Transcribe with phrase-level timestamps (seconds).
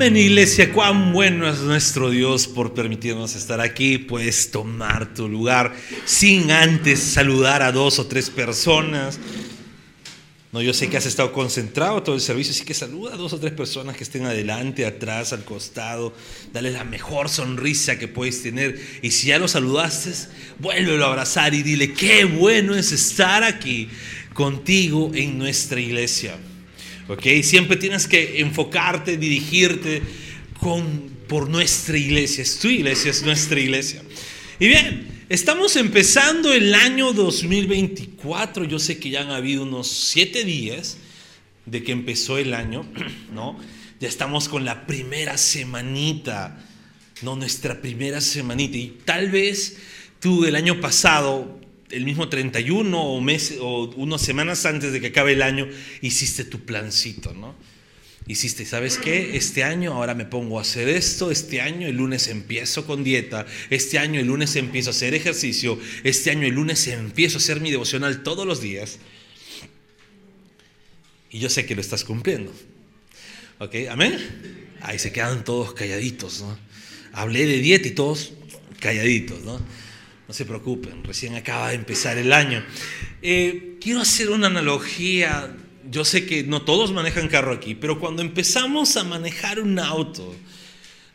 [0.00, 3.98] Amén, iglesia, cuán bueno es nuestro Dios por permitirnos estar aquí.
[3.98, 5.74] Puedes tomar tu lugar
[6.06, 9.20] sin antes saludar a dos o tres personas.
[10.52, 13.32] No, yo sé que has estado concentrado todo el servicio, así que saluda a dos
[13.32, 16.12] o tres personas que estén adelante, atrás, al costado.
[16.52, 18.80] Dale la mejor sonrisa que puedes tener.
[19.00, 20.10] Y si ya lo saludaste,
[20.58, 23.88] vuélvelo a abrazar y dile, qué bueno es estar aquí
[24.34, 26.36] contigo en nuestra iglesia.
[27.06, 27.22] ¿ok?
[27.44, 30.02] Siempre tienes que enfocarte, dirigirte
[30.58, 32.42] con, por nuestra iglesia.
[32.42, 34.02] Es tu iglesia, es nuestra iglesia.
[34.58, 38.64] Y bien, estamos empezando el año 2024.
[38.64, 40.98] Yo sé que ya han habido unos siete días
[41.66, 42.84] de que empezó el año,
[43.32, 43.56] ¿no?
[44.00, 46.58] Ya estamos con la primera semanita,
[47.22, 47.36] ¿no?
[47.36, 48.76] Nuestra primera semanita.
[48.76, 49.76] Y tal vez
[50.18, 55.08] tú el año pasado el mismo 31 o, mes, o unas semanas antes de que
[55.08, 55.68] acabe el año,
[56.02, 57.54] hiciste tu plancito, ¿no?
[58.30, 59.36] Hiciste, ¿sabes qué?
[59.36, 63.44] Este año ahora me pongo a hacer esto, este año el lunes empiezo con dieta,
[63.70, 67.60] este año el lunes empiezo a hacer ejercicio, este año el lunes empiezo a hacer
[67.60, 69.00] mi devocional todos los días.
[71.28, 72.52] Y yo sé que lo estás cumpliendo.
[73.58, 73.74] ¿Ok?
[73.90, 74.16] ¿Amén?
[74.80, 76.56] Ahí se quedan todos calladitos, ¿no?
[77.12, 78.32] Hablé de dieta y todos
[78.78, 79.58] calladitos, ¿no?
[80.28, 82.64] No se preocupen, recién acaba de empezar el año.
[83.22, 85.52] Eh, quiero hacer una analogía.
[85.88, 90.34] Yo sé que no todos manejan carro aquí, pero cuando empezamos a manejar un auto,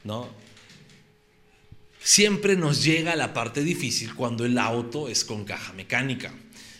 [0.03, 0.29] ¿no?
[1.99, 6.33] Siempre nos llega la parte difícil cuando el auto es con caja mecánica.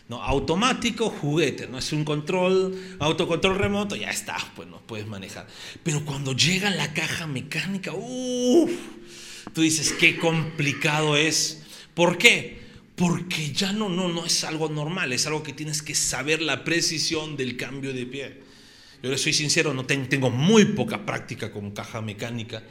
[0.08, 0.22] ¿no?
[0.22, 5.48] Automático, juguete, no es un control, autocontrol remoto, ya está, pues no puedes manejar.
[5.84, 8.72] Pero cuando llega la caja mecánica, uff,
[9.54, 11.64] tú dices, qué complicado es
[11.96, 12.60] ¿Por qué?
[12.96, 16.64] Porque ya no, no, no es algo normal, es algo que tienes que saber la
[16.64, 18.42] precisión del cambio de pie.
[19.04, 22.64] Yo le soy sincero, no tengo muy poca práctica con caja mecánica.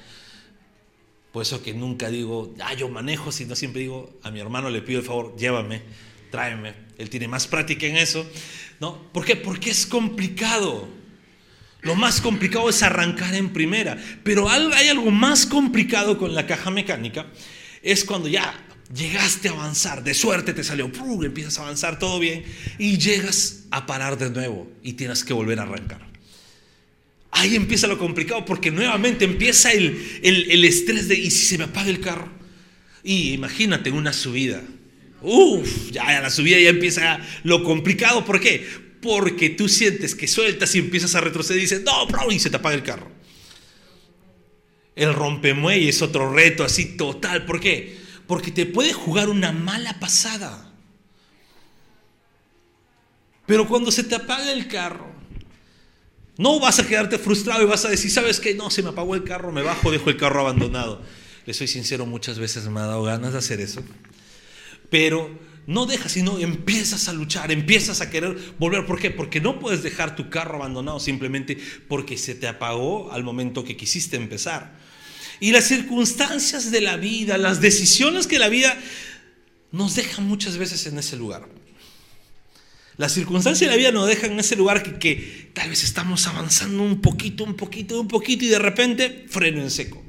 [1.32, 4.82] Por eso que nunca digo, ah, yo manejo, sino siempre digo, a mi hermano le
[4.82, 5.82] pido el favor, llévame,
[6.30, 6.74] tráeme.
[6.96, 8.26] Él tiene más práctica en eso.
[8.80, 9.02] ¿no?
[9.12, 9.36] ¿Por qué?
[9.36, 10.88] Porque es complicado.
[11.82, 13.98] Lo más complicado es arrancar en primera.
[14.22, 17.26] Pero hay algo más complicado con la caja mecánica.
[17.82, 18.54] Es cuando ya
[18.94, 20.90] llegaste a avanzar, de suerte te salió,
[21.22, 22.44] empiezas a avanzar todo bien
[22.78, 26.00] y llegas a parar de nuevo y tienes que volver a arrancar.
[27.32, 31.64] Ahí empieza lo complicado porque nuevamente empieza el, el, estrés de, ¿y si se me
[31.64, 32.28] apaga el carro?
[33.02, 34.62] Y imagínate una subida.
[35.20, 38.24] Uf, ya la subida ya empieza lo complicado.
[38.24, 38.64] ¿Por qué?
[39.02, 42.50] Porque tú sientes que sueltas y empiezas a retroceder y dices, no, bro, y se
[42.50, 43.10] te apaga el carro.
[44.94, 47.46] El rompemuelle es otro reto así total.
[47.46, 48.03] ¿Por qué?
[48.26, 50.72] Porque te puede jugar una mala pasada.
[53.46, 55.12] Pero cuando se te apaga el carro,
[56.36, 58.54] no vas a quedarte frustrado y vas a decir, ¿sabes qué?
[58.54, 61.02] No, se me apagó el carro, me bajo, dejo el carro abandonado.
[61.46, 63.82] Le soy sincero, muchas veces me ha dado ganas de hacer eso.
[64.90, 68.86] Pero no dejas, sino empiezas a luchar, empiezas a querer volver.
[68.86, 69.10] ¿Por qué?
[69.10, 71.58] Porque no puedes dejar tu carro abandonado simplemente
[71.88, 74.78] porque se te apagó al momento que quisiste empezar.
[75.40, 78.76] Y las circunstancias de la vida, las decisiones que la vida
[79.72, 81.48] nos dejan muchas veces en ese lugar.
[82.96, 86.26] Las circunstancias de la vida nos dejan en ese lugar que, que tal vez estamos
[86.28, 90.03] avanzando un poquito, un poquito, un poquito y de repente freno en seco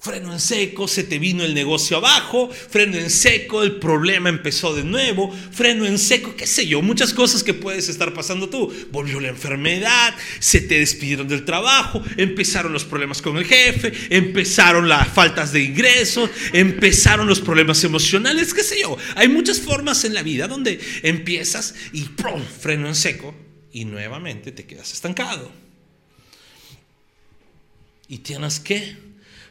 [0.00, 4.74] freno en seco, se te vino el negocio abajo, freno en seco, el problema empezó
[4.74, 8.72] de nuevo, freno en seco, qué sé yo, muchas cosas que puedes estar pasando tú.
[8.92, 14.88] Volvió la enfermedad, se te despidieron del trabajo, empezaron los problemas con el jefe, empezaron
[14.88, 18.96] las faltas de ingresos, empezaron los problemas emocionales, qué sé yo.
[19.16, 22.42] Hay muchas formas en la vida donde empiezas y ¡prum!
[22.42, 23.34] freno en seco
[23.72, 25.50] y nuevamente te quedas estancado.
[28.06, 29.07] Y tienes que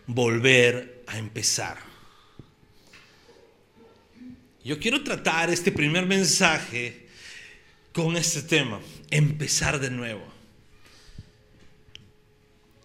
[0.07, 1.77] volver a empezar.
[4.63, 7.07] Yo quiero tratar este primer mensaje
[7.93, 8.81] con este tema,
[9.11, 10.25] empezar de nuevo.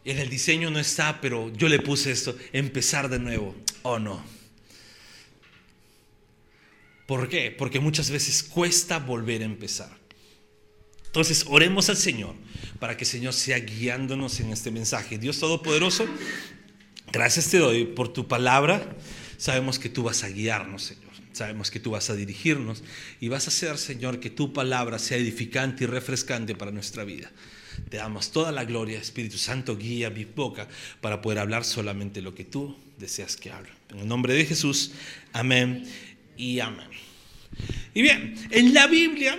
[0.04, 3.54] En el diseño no está, pero yo le puse esto, empezar de nuevo.
[3.82, 4.24] ¿O oh, no?
[7.06, 7.50] ¿Por qué?
[7.50, 9.90] Porque muchas veces cuesta volver a empezar.
[11.06, 12.34] Entonces, oremos al Señor
[12.78, 15.18] para que el Señor sea guiándonos en este mensaje.
[15.18, 16.06] Dios Todopoderoso,
[17.12, 18.96] Gracias te doy por tu palabra.
[19.36, 21.12] Sabemos que tú vas a guiarnos, Señor.
[21.32, 22.82] Sabemos que tú vas a dirigirnos
[23.20, 27.30] y vas a hacer, Señor, que tu palabra sea edificante y refrescante para nuestra vida.
[27.90, 30.68] te damos toda la gloria, Espíritu Santo, guía mi boca
[31.02, 33.70] para poder hablar solamente lo que tú deseas que hable.
[33.90, 34.92] En el nombre de Jesús,
[35.34, 35.84] amén
[36.38, 36.88] y amén.
[37.92, 39.38] Y bien, en la Biblia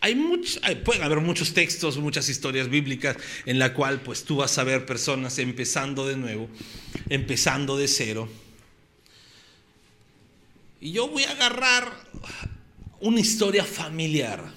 [0.00, 3.16] hay muchos, pueden haber muchos textos, muchas historias bíblicas
[3.46, 6.48] en la cual pues tú vas a ver personas empezando de nuevo,
[7.08, 8.28] empezando de cero.
[10.80, 11.92] Y yo voy a agarrar
[13.00, 14.56] una historia familiar.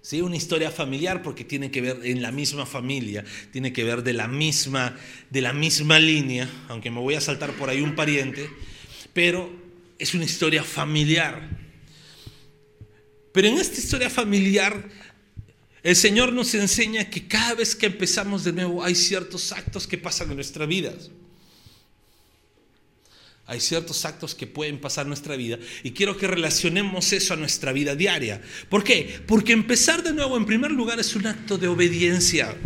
[0.00, 0.22] ¿Sí?
[0.22, 4.14] Una historia familiar porque tiene que ver en la misma familia, tiene que ver de
[4.14, 4.96] la misma,
[5.28, 8.48] de la misma línea, aunque me voy a saltar por ahí un pariente,
[9.12, 9.52] pero
[9.98, 11.67] es una historia familiar.
[13.38, 14.88] Pero en esta historia familiar,
[15.84, 19.96] el Señor nos enseña que cada vez que empezamos de nuevo hay ciertos actos que
[19.96, 20.92] pasan en nuestra vida.
[23.46, 27.36] Hay ciertos actos que pueden pasar en nuestra vida y quiero que relacionemos eso a
[27.36, 28.42] nuestra vida diaria.
[28.68, 29.20] ¿Por qué?
[29.24, 32.56] Porque empezar de nuevo en primer lugar es un acto de obediencia.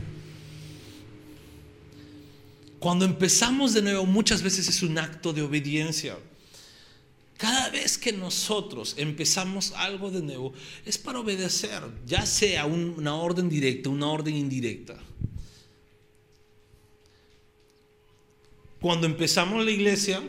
[2.78, 6.16] Cuando empezamos de nuevo muchas veces es un acto de obediencia.
[7.42, 10.52] Cada vez que nosotros empezamos algo de nuevo
[10.86, 14.96] es para obedecer, ya sea una orden directa, una orden indirecta.
[18.80, 20.22] Cuando empezamos la iglesia,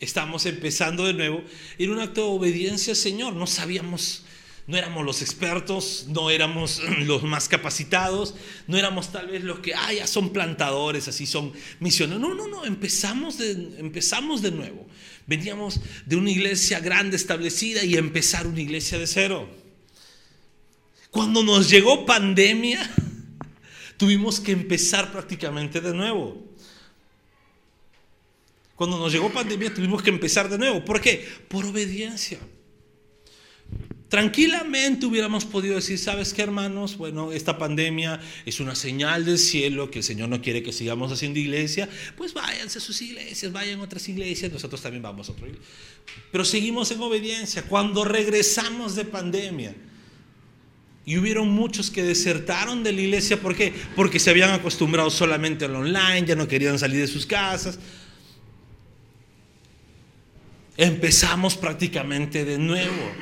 [0.00, 1.42] Estamos empezando de nuevo
[1.78, 3.34] en un acto de obediencia Señor.
[3.34, 4.23] No sabíamos,
[4.66, 8.34] no éramos los expertos, no éramos los más capacitados,
[8.66, 12.20] no éramos tal vez los que, ah, ya son plantadores, así son misioneros.
[12.20, 14.86] No, no, no, empezamos de, empezamos de nuevo.
[15.26, 19.48] Veníamos de una iglesia grande establecida y empezar una iglesia de cero.
[21.10, 22.90] Cuando nos llegó pandemia,
[23.96, 26.42] tuvimos que empezar prácticamente de nuevo.
[28.74, 30.84] Cuando nos llegó pandemia tuvimos que empezar de nuevo.
[30.84, 31.26] ¿Por qué?
[31.48, 32.38] Por obediencia.
[34.14, 36.96] Tranquilamente hubiéramos podido decir, ¿sabes qué hermanos?
[36.96, 41.10] Bueno, esta pandemia es una señal del cielo que el Señor no quiere que sigamos
[41.10, 41.88] haciendo iglesia.
[42.16, 45.68] Pues váyanse a sus iglesias, vayan a otras iglesias, nosotros también vamos a otra iglesia.
[46.30, 47.62] Pero seguimos en obediencia.
[47.62, 49.74] Cuando regresamos de pandemia,
[51.04, 53.72] y hubieron muchos que desertaron de la iglesia, ¿por qué?
[53.96, 57.80] Porque se habían acostumbrado solamente al online, ya no querían salir de sus casas
[60.76, 63.12] empezamos prácticamente de nuevo.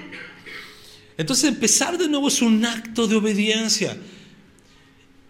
[1.16, 3.96] Entonces empezar de nuevo es un acto de obediencia.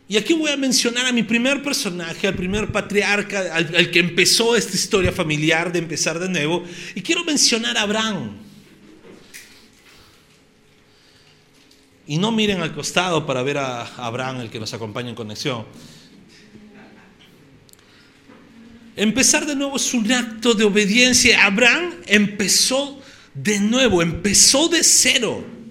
[0.09, 4.55] Y aquí voy a mencionar a mi primer personaje, al primer patriarca, al, que empezó
[4.55, 6.65] esta historia familiar de empezar de nuevo.
[6.95, 8.37] Y quiero mencionar a Abraham.
[12.07, 15.65] Y no miren al costado para ver a Abraham, el que nos acompaña en conexión.
[18.97, 21.47] Empezar de nuevo es un acto de obediencia.
[21.47, 23.01] Abraham empezó
[23.33, 25.62] de nuevo, empezó de cero.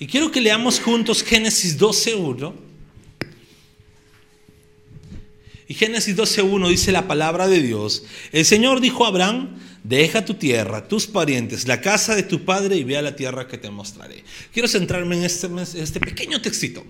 [0.00, 2.54] Y quiero que leamos juntos Génesis 12.1.
[5.68, 8.04] Y Génesis 12.1 dice la palabra de Dios.
[8.32, 12.76] El Señor dijo a Abraham, deja tu tierra, tus parientes, la casa de tu padre
[12.76, 14.24] y ve a la tierra que te mostraré.
[14.54, 16.82] Quiero centrarme en este, en este pequeño textito.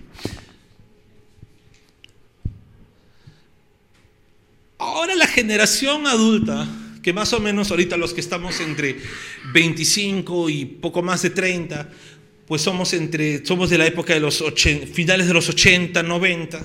[4.77, 6.65] Ahora la generación adulta,
[7.03, 8.97] que más o menos ahorita los que estamos entre
[9.53, 11.89] 25 y poco más de 30,
[12.51, 14.43] pues somos, entre, somos de la época de los
[14.91, 16.61] finales de los 80, 90.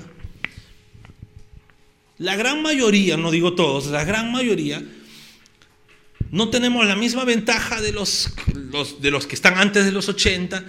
[2.17, 4.83] La gran mayoría, no digo todos, la gran mayoría,
[6.29, 10.09] no tenemos la misma ventaja de los, los, de los que están antes de los
[10.09, 10.65] 80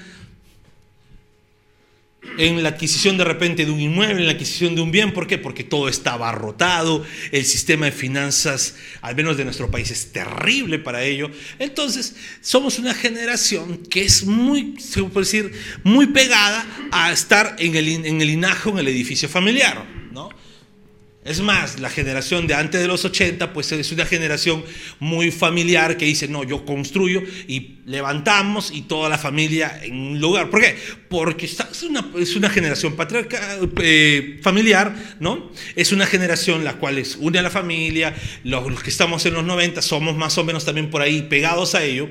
[2.38, 5.12] en la adquisición de repente de un inmueble, en la adquisición de un bien.
[5.12, 5.37] ¿Por qué?
[5.37, 10.78] Porque todo está abarrotado, el sistema de finanzas, al menos de nuestro país, es terrible
[10.78, 11.30] para ello.
[11.59, 15.52] Entonces, somos una generación que es muy, se puede decir,
[15.83, 19.98] muy pegada a estar en el, en el linaje, en el edificio familiar.
[21.25, 24.65] Es más, la generación de antes de los 80, pues es una generación
[25.01, 30.21] muy familiar que dice, no, yo construyo y levantamos y toda la familia en un
[30.21, 30.49] lugar.
[30.49, 30.77] ¿Por qué?
[31.09, 35.51] Porque es una, es una generación patriarcal, eh, familiar, ¿no?
[35.75, 39.45] Es una generación la cual es une a la familia, los, que estamos en los
[39.45, 42.09] 90 somos más o menos también por ahí pegados a ello.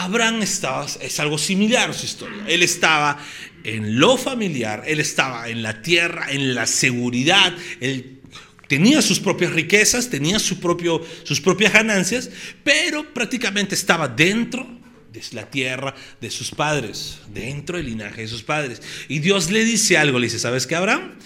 [0.00, 2.44] Abraham estaba, es algo similar a su historia.
[2.46, 3.18] Él estaba
[3.62, 8.20] en lo familiar, él estaba en la tierra, en la seguridad, él
[8.68, 12.30] tenía sus propias riquezas, tenía su propio, sus propias ganancias,
[12.64, 14.66] pero prácticamente estaba dentro
[15.12, 18.80] de la tierra de sus padres, dentro del linaje de sus padres.
[19.08, 21.18] Y Dios le dice algo, le dice, ¿sabes qué, Abraham?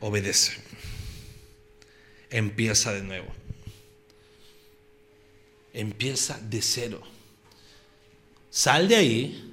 [0.00, 0.52] Obedece.
[2.30, 3.30] Empieza de nuevo.
[5.74, 7.02] Empieza de cero.
[8.52, 9.52] Sal de ahí,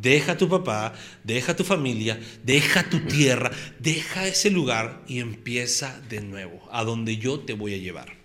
[0.00, 5.20] Deja a tu papá, deja a tu familia, deja tu tierra, deja ese lugar y
[5.20, 8.16] empieza de nuevo, a donde yo te voy a llevar.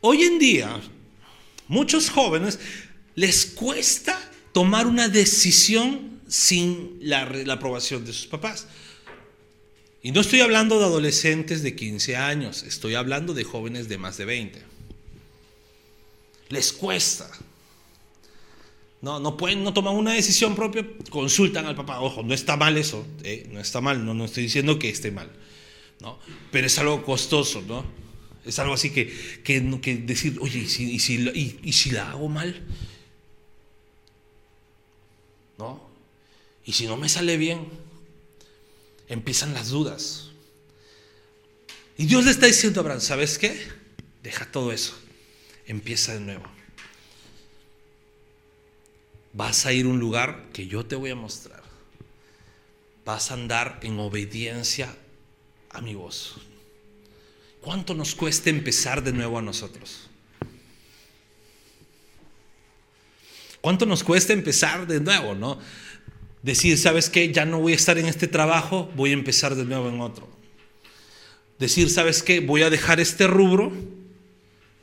[0.00, 0.80] Hoy en día,
[1.68, 2.58] muchos jóvenes
[3.14, 4.18] les cuesta
[4.52, 7.22] tomar una decisión sin la,
[7.52, 8.66] aprobación de sus papás.
[10.02, 14.16] Y no estoy hablando de adolescentes de 15 años, estoy hablando de jóvenes de más
[14.16, 14.62] de 20.
[16.48, 17.30] Les cuesta.
[19.00, 22.00] No, no pueden, no toman una decisión propia, consultan al papá.
[22.00, 25.12] Ojo, no está mal eso, eh, no está mal, no, no estoy diciendo que esté
[25.12, 25.30] mal.
[26.00, 26.18] ¿no?
[26.50, 27.84] Pero es algo costoso, ¿no?
[28.44, 29.06] Es algo así que,
[29.44, 32.60] que, decir, oye, ¿y si, y si, y si la hago mal?
[35.58, 35.88] ¿No?
[36.64, 37.68] ¿Y si no me sale bien?
[39.12, 40.30] Empiezan las dudas.
[41.98, 43.60] Y Dios le está diciendo a Abraham, ¿sabes qué?
[44.22, 44.98] Deja todo eso.
[45.66, 46.44] Empieza de nuevo.
[49.34, 51.62] Vas a ir a un lugar que yo te voy a mostrar.
[53.04, 54.96] Vas a andar en obediencia
[55.68, 56.36] a mi voz.
[57.60, 60.08] ¿Cuánto nos cuesta empezar de nuevo a nosotros?
[63.60, 65.58] ¿Cuánto nos cuesta empezar de nuevo, no?
[66.42, 67.32] Decir, ¿sabes qué?
[67.32, 70.28] Ya no voy a estar en este trabajo, voy a empezar de nuevo en otro.
[71.58, 72.40] Decir, ¿sabes qué?
[72.40, 73.72] Voy a dejar este rubro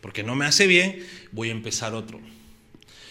[0.01, 2.19] porque no me hace bien, voy a empezar otro.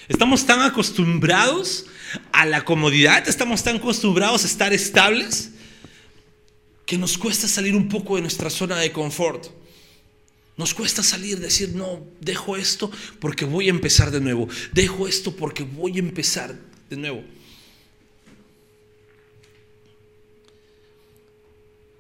[0.09, 1.87] Estamos tan acostumbrados
[2.33, 5.51] a la comodidad, estamos tan acostumbrados a estar estables
[6.87, 9.49] que nos cuesta salir un poco de nuestra zona de confort.
[10.57, 12.91] Nos cuesta salir, decir, no, dejo esto
[13.21, 14.49] porque voy a empezar de nuevo.
[14.73, 17.23] Dejo esto porque voy a empezar de nuevo.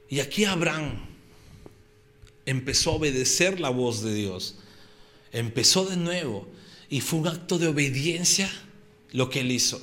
[0.08, 1.06] Y aquí Abraham
[2.46, 4.56] empezó a obedecer la voz de Dios.
[5.32, 6.48] Empezó de nuevo.
[6.88, 8.50] Y fue un acto de obediencia
[9.12, 9.80] lo que él hizo.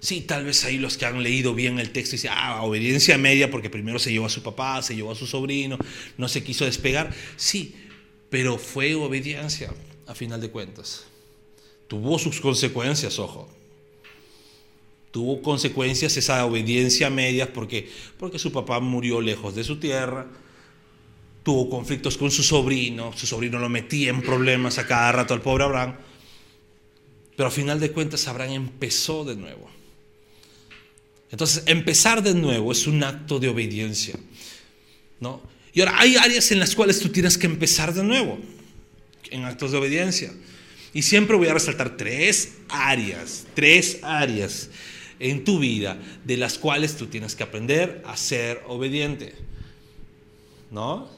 [0.00, 3.50] Sí, tal vez ahí los que han leído bien el texto dicen, ah, obediencia media
[3.50, 5.78] porque primero se llevó a su papá, se llevó a su sobrino,
[6.18, 7.12] no se quiso despegar.
[7.36, 7.74] Sí,
[8.30, 9.72] pero fue obediencia
[10.06, 11.04] a final de cuentas.
[11.88, 13.48] Tuvo sus consecuencias, ojo.
[15.16, 20.26] Tuvo consecuencias esa obediencia media porque, porque su papá murió lejos de su tierra.
[21.42, 25.40] Tuvo conflictos con su sobrino, su sobrino lo metía en problemas a cada rato al
[25.40, 25.96] pobre Abraham.
[27.34, 29.70] Pero a final de cuentas Abraham empezó de nuevo.
[31.30, 34.16] Entonces, empezar de nuevo es un acto de obediencia.
[35.18, 35.40] ¿no?
[35.72, 38.38] Y ahora, hay áreas en las cuales tú tienes que empezar de nuevo,
[39.30, 40.30] en actos de obediencia.
[40.92, 44.68] Y siempre voy a resaltar tres áreas, tres áreas
[45.18, 49.34] en tu vida de las cuales tú tienes que aprender a ser obediente.
[50.70, 51.08] ¿No?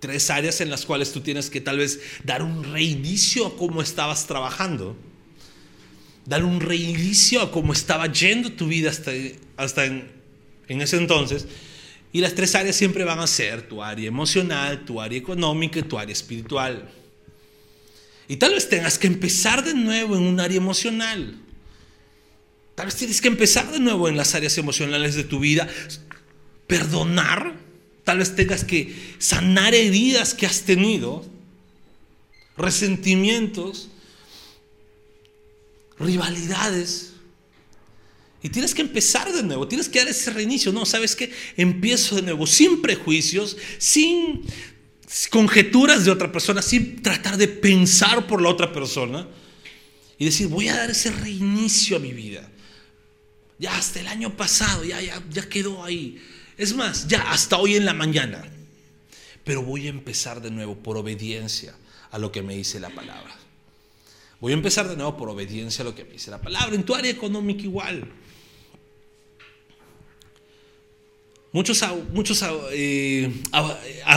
[0.00, 3.82] Tres áreas en las cuales tú tienes que tal vez dar un reinicio a cómo
[3.82, 4.96] estabas trabajando
[6.24, 9.12] dar un reinicio a cómo estaba yendo tu vida hasta,
[9.56, 10.10] hasta en,
[10.68, 11.46] ese entonces.
[12.12, 15.82] Y las tres áreas siempre van a ser tu área emocional, tu área económica y
[15.82, 16.90] tu área espiritual.
[18.28, 21.38] Y tal vez tengas que empezar de nuevo en un área emocional.
[22.74, 25.68] Tal vez tienes que empezar de nuevo en las áreas emocionales de tu vida.
[26.66, 27.54] Perdonar.
[28.04, 31.24] Tal vez tengas que sanar heridas que has tenido.
[32.56, 33.88] Resentimientos
[36.02, 37.12] rivalidades.
[38.42, 40.72] Y tienes que empezar de nuevo, tienes que dar ese reinicio.
[40.72, 41.30] No, ¿sabes qué?
[41.56, 44.42] Empiezo de nuevo, sin prejuicios, sin
[45.30, 49.28] conjeturas de otra persona, sin tratar de pensar por la otra persona.
[50.18, 52.48] Y decir, voy a dar ese reinicio a mi vida.
[53.62, 56.20] Ya hasta el año pasado, ya, ya, ya quedó ahí.
[56.58, 58.42] Es más, ya hasta hoy en la mañana.
[59.44, 61.72] Pero voy a empezar de nuevo por obediencia
[62.10, 63.36] a lo que me dice la palabra.
[64.40, 66.74] Voy a empezar de nuevo por obediencia a lo que me dice la palabra.
[66.74, 68.10] En tu área económica igual.
[71.52, 73.32] Muchos, muchos eh,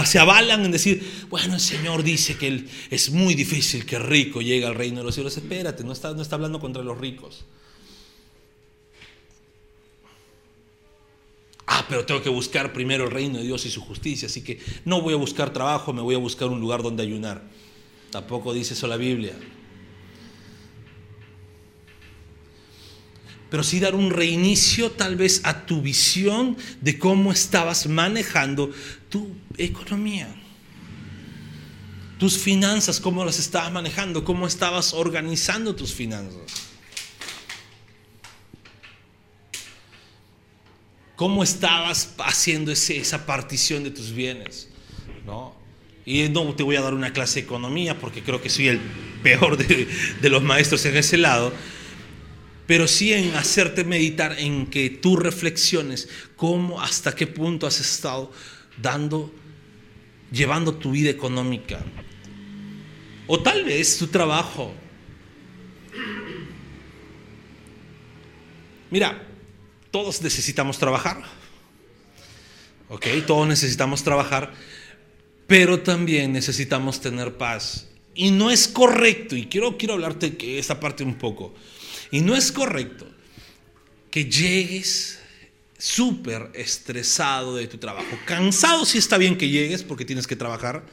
[0.05, 4.65] se avalan en decir, bueno, el Señor dice que es muy difícil que rico llegue
[4.65, 5.37] al reino de los cielos.
[5.37, 7.45] Espérate, no está, no está hablando contra los ricos.
[11.77, 14.59] Ah, pero tengo que buscar primero el reino de Dios y su justicia, así que
[14.85, 17.43] no voy a buscar trabajo, me voy a buscar un lugar donde ayunar.
[18.11, 19.33] Tampoco dice eso la Biblia.
[23.49, 28.69] pero sí dar un reinicio tal vez a tu visión de cómo estabas manejando
[29.07, 30.27] tu economía.
[32.19, 36.74] Tus finanzas, cómo las estabas manejando, cómo estabas organizando tus finanzas.
[41.15, 44.69] ¿Cómo estabas haciendo esa partición de tus bienes?
[45.25, 45.55] ¿No?
[46.05, 48.79] Y no te voy a dar una clase de economía porque creo que soy el
[49.23, 49.87] peor de,
[50.21, 51.51] de los maestros en ese lado
[52.67, 58.31] pero sí en hacerte meditar, en que tú reflexiones cómo, hasta qué punto has estado
[58.81, 59.31] dando,
[60.31, 61.79] llevando tu vida económica.
[63.27, 64.73] O tal vez tu trabajo.
[68.89, 69.24] Mira,
[69.95, 71.23] todos necesitamos trabajar.
[72.89, 73.07] ¿Ok?
[73.25, 74.51] Todos necesitamos trabajar,
[75.47, 77.87] pero también necesitamos tener paz.
[78.13, 81.55] Y no es correcto, y quiero, quiero hablarte de esta parte un poco.
[82.11, 83.07] Y no es correcto
[84.11, 85.21] que llegues
[85.77, 88.19] súper estresado de tu trabajo.
[88.25, 90.83] Cansado sí está bien que llegues porque tienes que trabajar.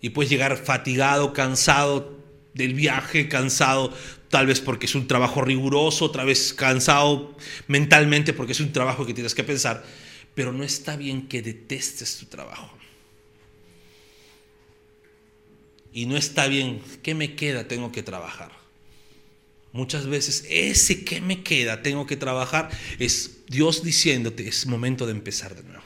[0.00, 2.16] Y puedes llegar fatigado, cansado
[2.54, 3.92] del viaje, cansado
[4.28, 9.06] tal vez porque es un trabajo riguroso, otra vez cansado mentalmente porque es un trabajo
[9.06, 9.84] que tienes que pensar.
[10.34, 12.70] Pero no está bien que detestes tu trabajo.
[15.92, 17.66] Y no está bien, ¿qué me queda?
[17.66, 18.52] Tengo que trabajar.
[19.72, 25.12] Muchas veces ese que me queda, tengo que trabajar, es Dios diciéndote, es momento de
[25.12, 25.82] empezar de nuevo.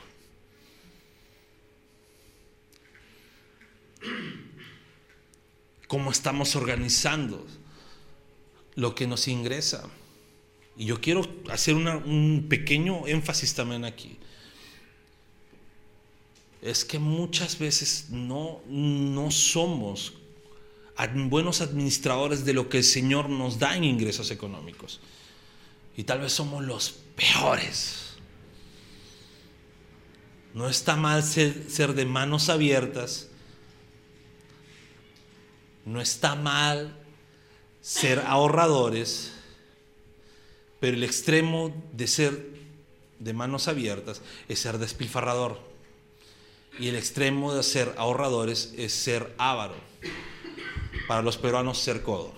[5.87, 7.47] ¿Cómo estamos organizando
[8.75, 9.89] lo que nos ingresa?
[10.77, 14.19] Y yo quiero hacer un pequeño énfasis también aquí.
[16.63, 20.15] Es que muchas veces no, no somos
[21.29, 25.01] buenos administradores de lo que el Señor nos da en ingresos económicos.
[25.97, 28.15] Y tal vez somos los peores.
[30.55, 33.29] No está mal ser, ser de manos abiertas.
[35.85, 37.02] No está mal
[37.83, 39.33] ser ahorradores.
[40.81, 42.53] Pero el extremo de ser
[43.19, 45.61] de manos abiertas es ser despilfarrador.
[46.79, 49.75] Y el extremo de ser ahorradores es ser avaro
[51.07, 52.33] para los peruanos ser codo.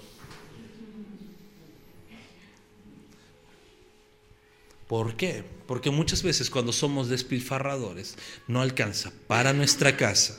[4.88, 5.44] ¿Por qué?
[5.66, 8.16] Porque muchas veces cuando somos despilfarradores
[8.46, 10.38] no alcanza para nuestra casa,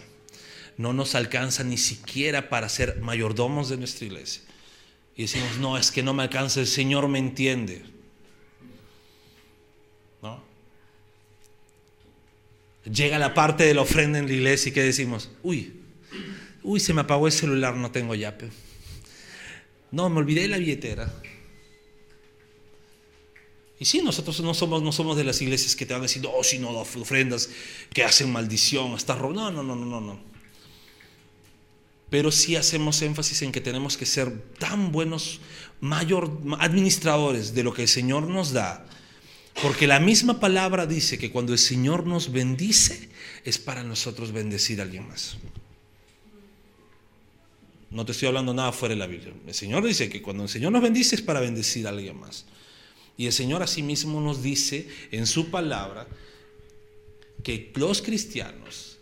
[0.78, 4.44] no nos alcanza ni siquiera para ser mayordomos de nuestra iglesia.
[5.16, 7.84] Y decimos, no, es que no me alcanza, el Señor me entiende.
[10.22, 10.44] ¿No?
[12.84, 15.86] Llega la parte de la ofrenda en la iglesia y que decimos, uy,
[16.66, 18.50] Uy, se me apagó el celular, no tengo yape.
[19.92, 21.14] No, me olvidé la billetera.
[23.80, 26.44] Y sí, nosotros no somos, no somos de las iglesias que te van decir, oh,
[26.44, 27.52] si no ofrendas,
[27.94, 29.52] que hacen maldición, estás robando.
[29.52, 30.20] No, no, no, no, no.
[32.10, 35.40] Pero sí hacemos énfasis en que tenemos que ser tan buenos,
[35.82, 38.86] mayor administradores de lo que el Señor nos da.
[39.62, 43.10] Porque la misma palabra dice que cuando el Señor nos bendice,
[43.44, 45.38] es para nosotros bendecir a alguien más.
[47.90, 49.34] No te estoy hablando nada fuera de la Biblia.
[49.48, 52.46] El Señor dice que cuando el Señor nos bendice es para bendecir a alguien más.
[53.18, 56.08] Y el Señor asimismo nos dice en su palabra
[57.44, 58.98] que los cristianos,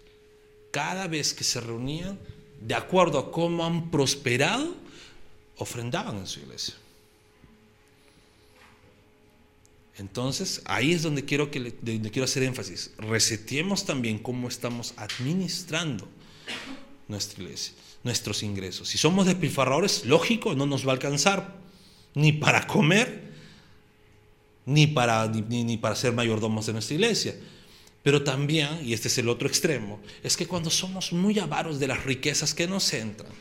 [0.69, 2.19] cada vez que se reunían,
[2.65, 4.75] de acuerdo a cómo han prosperado,
[5.57, 6.75] ofrendaban en su iglesia.
[9.97, 12.91] Entonces, ahí es donde quiero, que, donde quiero hacer énfasis.
[12.97, 16.07] Reseteemos también cómo estamos administrando
[17.07, 17.73] nuestra iglesia
[18.03, 18.89] nuestros ingresos.
[18.89, 21.55] Si somos despilfarradores, lógico, no nos va a alcanzar
[22.13, 23.31] ni para comer,
[24.65, 27.35] ni para, ni, para ser mayordomos de nuestra iglesia.
[28.03, 31.87] Pero también, y este es el otro extremo, es que cuando somos muy avaros de
[31.87, 33.31] las riquezas que nos entran,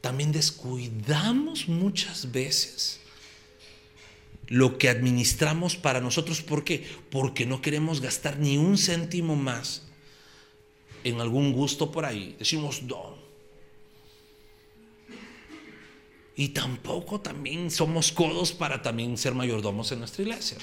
[0.00, 3.00] también descuidamos muchas veces
[4.46, 6.40] lo que administramos para nosotros.
[6.40, 6.86] ¿Por qué?
[7.10, 9.82] Porque no queremos gastar ni un céntimo más
[11.04, 12.36] en algún gusto por ahí.
[12.38, 13.18] Decimos, no,
[16.38, 20.56] Y tampoco también somos codos para también ser mayordomos en nuestra iglesia.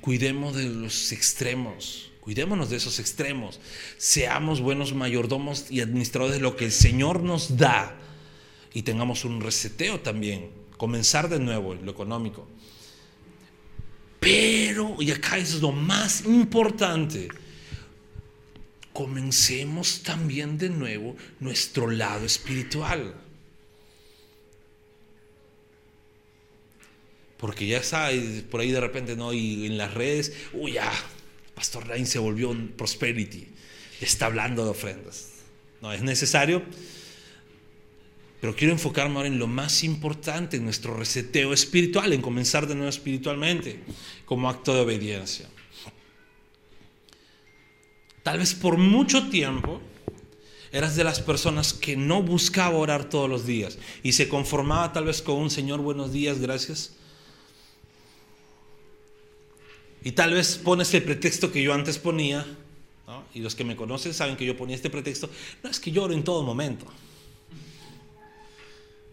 [0.00, 3.60] Cuidemos de los extremos, cuidémonos de esos extremos.
[3.96, 7.96] Seamos buenos mayordomos y administradores de lo que el Señor nos da.
[8.72, 12.48] Y tengamos un reseteo también, comenzar de nuevo lo económico.
[14.20, 17.28] Pero, y acá es lo más importante,
[18.92, 23.14] comencemos también de nuevo nuestro lado espiritual.
[27.38, 28.10] Porque ya está
[28.50, 29.32] por ahí de repente, ¿no?
[29.32, 30.76] Y en las redes, uy,
[31.54, 33.46] Pastor Rain se volvió un prosperity,
[34.00, 35.30] está hablando de ofrendas.
[35.80, 36.62] No, es necesario,
[38.40, 42.74] pero quiero enfocarme ahora en lo más importante, en nuestro reseteo espiritual, en comenzar de
[42.74, 43.80] nuevo espiritualmente,
[44.24, 45.48] como acto de obediencia.
[48.24, 49.80] Tal vez por mucho tiempo
[50.70, 55.04] Eras de las personas que no buscaba orar todos los días y se conformaba tal
[55.04, 56.92] vez con un Señor, buenos días, gracias.
[60.04, 62.46] Y tal vez pones el pretexto que yo antes ponía,
[63.34, 65.30] y los que me conocen saben que yo ponía este pretexto,
[65.62, 66.86] no es que lloro en todo momento.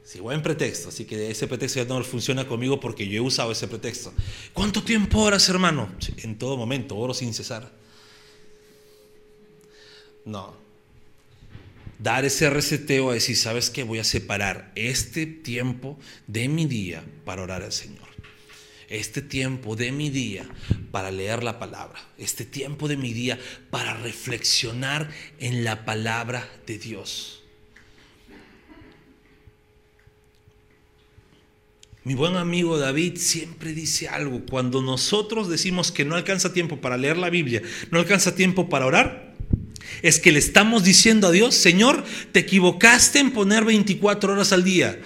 [0.04, 3.52] Sí, buen pretexto, así que ese pretexto ya no funciona conmigo porque yo he usado
[3.52, 4.13] ese pretexto.
[4.54, 5.89] ¿Cuánto tiempo oras, hermano?
[6.17, 7.71] En todo momento, oro sin cesar.
[10.26, 10.54] No.
[11.98, 13.84] Dar ese reseteo a decir, ¿sabes qué?
[13.84, 18.14] Voy a separar este tiempo de mi día para orar al Señor.
[18.89, 20.45] Este tiempo de mi día
[20.91, 22.00] para leer la palabra.
[22.17, 27.41] Este tiempo de mi día para reflexionar en la palabra de Dios.
[32.04, 34.45] Mi buen amigo David siempre dice algo.
[34.48, 38.86] Cuando nosotros decimos que no alcanza tiempo para leer la Biblia, no alcanza tiempo para
[38.86, 39.34] orar,
[40.04, 44.63] es que le estamos diciendo a Dios, Señor, te equivocaste en poner 24 horas al
[44.63, 45.02] día.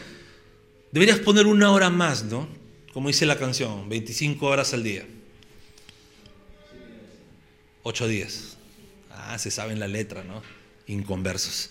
[0.91, 2.58] Deberías poner una hora más, ¿no?
[2.93, 5.05] Como dice la canción, 25 horas al día.
[7.83, 8.57] 8 días.
[9.11, 10.41] Ah, se sabe en la letra, ¿no?
[10.87, 11.69] Inconversos.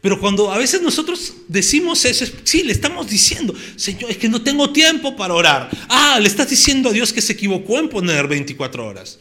[0.00, 4.42] Pero cuando a veces nosotros decimos eso, sí, le estamos diciendo, Señor, es que no
[4.42, 5.68] tengo tiempo para orar.
[5.88, 9.18] Ah, le estás diciendo a Dios que se equivocó en poner 24 horas.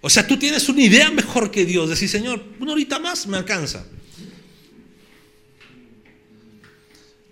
[0.00, 1.88] O sea, tú tienes una idea mejor que Dios.
[1.88, 3.84] Decir, Señor, una horita más me alcanza.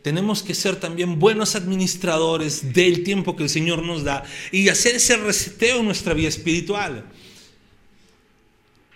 [0.06, 4.94] Tenemos que ser también buenos administradores del tiempo que el Señor nos da y hacer
[4.94, 7.06] ese reseteo en nuestra vida espiritual.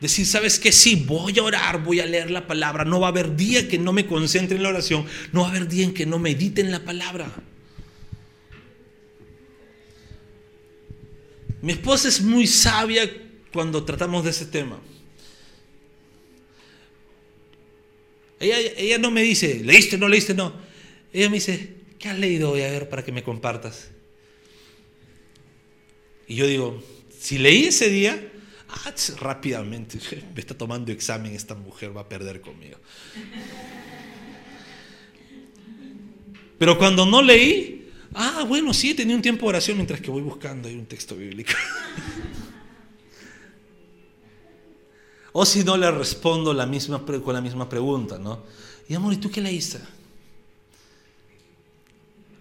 [0.01, 0.71] Decir, ¿sabes qué?
[0.71, 2.85] Sí, voy a orar, voy a leer la palabra.
[2.85, 5.05] No va a haber día que no me concentre en la oración.
[5.33, 7.29] No va a haber día en que no medite en la palabra.
[11.61, 13.11] Mi esposa es muy sabia
[13.53, 14.79] cuando tratamos de ese tema.
[18.39, 19.99] Ella, ella no me dice, ¿leíste?
[19.99, 20.70] No leíste, no.
[21.13, 22.63] Ella me dice, ¿qué has leído hoy?
[22.63, 23.89] A ver, para que me compartas.
[26.27, 26.83] Y yo digo,
[27.19, 28.31] si leí ese día,
[28.73, 29.99] Ah, rápidamente,
[30.35, 32.79] me está tomando examen esta mujer, va a perder conmigo.
[36.59, 40.23] Pero cuando no leí, ah, bueno, sí, tenía un tiempo de oración mientras que voy
[40.23, 41.53] buscando ahí un texto bíblico.
[45.33, 48.45] o si no le respondo la misma, con la misma pregunta, ¿no?
[48.89, 49.79] Y amor, ¿y tú qué leíste?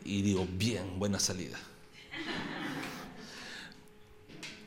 [0.10, 1.60] Y digo, bien, buena salida.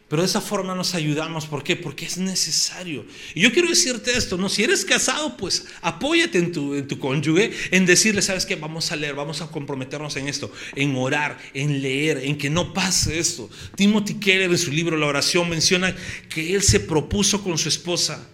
[0.09, 1.47] Pero de esa forma nos ayudamos.
[1.47, 1.75] ¿Por qué?
[1.75, 3.05] Porque es necesario.
[3.35, 4.49] Y yo quiero decirte esto, ¿no?
[4.49, 8.55] Si eres casado, pues apóyate en tu, en tu cónyuge, en decirle, ¿sabes qué?
[8.55, 12.73] Vamos a leer, vamos a comprometernos en esto, en orar, en leer, en que no
[12.73, 13.51] pase esto.
[13.75, 15.97] Timothy Keller en su libro La oración menciona
[16.29, 18.29] que él se propuso con su esposa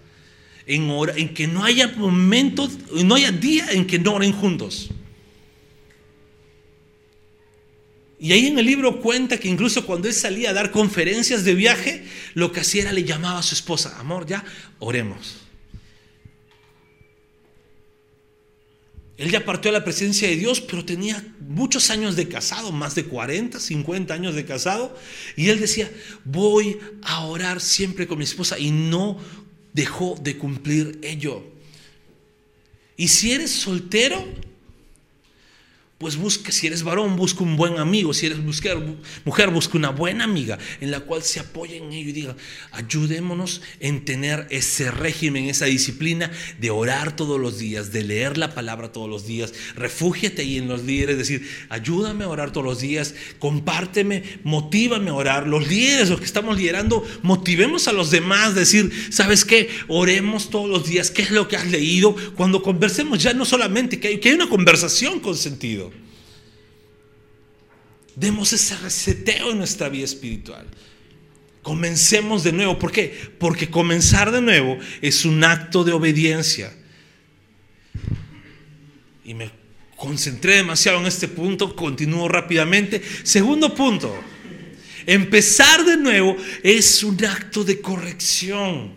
[0.66, 4.90] en, en que no haya momentos, no haya día en que no oren juntos.
[8.20, 11.54] Y ahí en el libro cuenta que incluso cuando él salía a dar conferencias de
[11.54, 12.04] viaje,
[12.34, 14.44] lo que hacía era le llamaba a su esposa, amor, ya,
[14.80, 15.48] oremos.
[19.18, 22.94] Él ya partió a la presencia de Dios, pero tenía muchos años de casado, más
[22.94, 24.96] de 40, 50 años de casado.
[25.36, 25.90] Y él decía,
[26.24, 29.18] voy a orar siempre con mi esposa y no
[29.72, 31.44] dejó de cumplir ello.
[32.96, 34.24] Y si eres soltero,
[35.98, 38.78] pues busca, si eres varón, busca un buen amigo, si eres mujer,
[39.50, 42.36] busca una buena amiga en la cual se apoye en ello y diga,
[42.70, 46.30] ayudémonos en tener ese régimen, esa disciplina
[46.60, 50.68] de orar todos los días, de leer la palabra todos los días, refúgiate ahí en
[50.68, 55.48] los líderes, decir, ayúdame a orar todos los días, compárteme, motívame a orar.
[55.48, 59.68] Los líderes, los que estamos liderando, motivemos a los demás, decir, ¿sabes qué?
[59.88, 62.14] Oremos todos los días, ¿qué es lo que has leído?
[62.36, 65.87] Cuando conversemos ya no solamente, que hay, que hay una conversación con sentido.
[68.18, 70.66] Demos ese reseteo en nuestra vida espiritual.
[71.62, 72.78] Comencemos de nuevo.
[72.78, 73.16] ¿Por qué?
[73.38, 76.74] Porque comenzar de nuevo es un acto de obediencia.
[79.24, 79.50] Y me
[79.96, 83.02] concentré demasiado en este punto, continúo rápidamente.
[83.22, 84.18] Segundo punto,
[85.06, 88.94] empezar de nuevo es un acto de corrección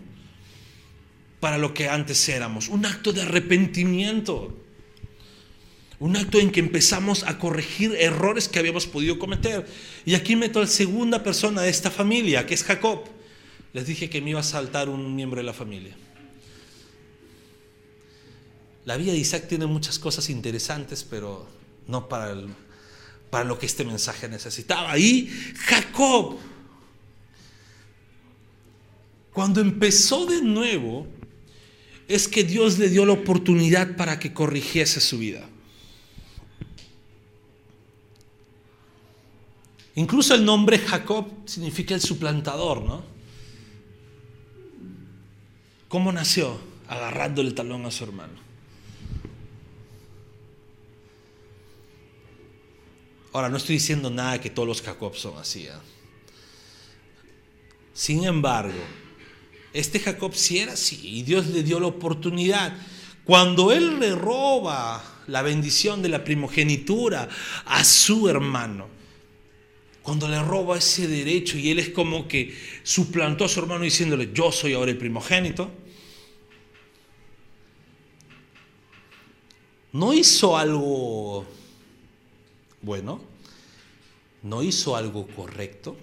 [1.39, 4.61] para lo que antes éramos, un acto de arrepentimiento.
[6.02, 9.68] Un acto en que empezamos a corregir errores que habíamos podido cometer.
[10.04, 13.04] Y aquí meto a la segunda persona de esta familia, que es Jacob.
[13.72, 15.96] Les dije que me iba a saltar un miembro de la familia.
[18.84, 21.48] La vida de Isaac tiene muchas cosas interesantes, pero
[21.86, 22.36] no para,
[23.30, 24.98] para lo que este mensaje necesitaba.
[24.98, 26.40] Y Jacob.
[29.34, 31.06] Cuando empezó de nuevo,
[32.08, 35.48] es que Dios le dio la oportunidad para que corrigiese su vida.
[39.95, 43.04] Incluso el nombre Jacob significa el suplantador, ¿no?
[45.89, 46.58] ¿Cómo nació?
[46.88, 48.51] Agarrándole el talón a su hermano.
[53.34, 55.65] Ahora, no estoy diciendo nada que todos los Jacob son así.
[55.65, 55.71] ¿eh?
[57.93, 58.80] Sin embargo,
[59.73, 62.73] este Jacob sí era así y Dios le dio la oportunidad.
[63.23, 67.30] Cuando él le roba la bendición de la primogenitura
[67.65, 69.01] a su hermano,
[70.04, 74.32] cuando le roba ese derecho y él es como que suplantó a su hermano diciéndole,
[74.34, 75.70] yo soy ahora el primogénito,
[79.94, 81.46] no hizo algo
[82.82, 83.22] bueno,
[84.42, 85.96] no hizo algo correcto,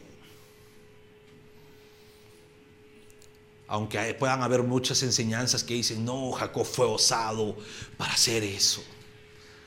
[3.66, 7.56] aunque puedan haber muchas enseñanzas que dicen, no, Jacob fue osado
[7.96, 8.82] para hacer eso.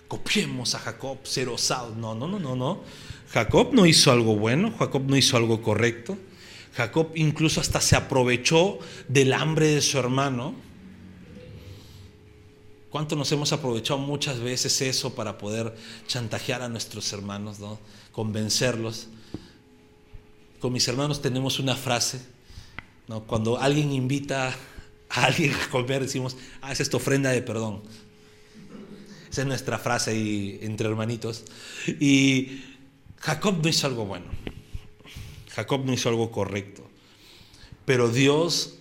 [0.08, 1.94] Copiemos a Jacob ser osado.
[1.96, 2.84] No, no, no, no, no.
[3.34, 6.18] Jacob no hizo algo bueno, Jacob no hizo algo correcto.
[6.76, 10.54] Jacob incluso hasta se aprovechó del hambre de su hermano.
[12.90, 15.74] ¿Cuánto nos hemos aprovechado muchas veces eso para poder
[16.08, 17.80] chantajear a nuestros hermanos, ¿no?
[18.12, 19.08] convencerlos?
[20.60, 22.20] Con mis hermanos tenemos una frase
[23.20, 24.56] cuando alguien invita
[25.10, 27.82] a alguien a comer, decimos, ah, es tu ofrenda de perdón.
[29.30, 31.44] Esa es nuestra frase ahí entre hermanitos.
[32.00, 32.64] Y
[33.22, 34.26] Jacob no hizo algo bueno.
[35.50, 36.84] Jacob no hizo algo correcto.
[37.86, 38.80] Pero Dios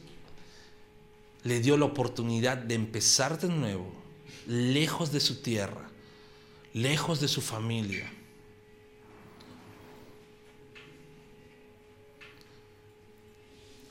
[1.44, 3.92] le dio la oportunidad de empezar de nuevo,
[4.46, 5.88] lejos de su tierra,
[6.74, 8.10] lejos de su familia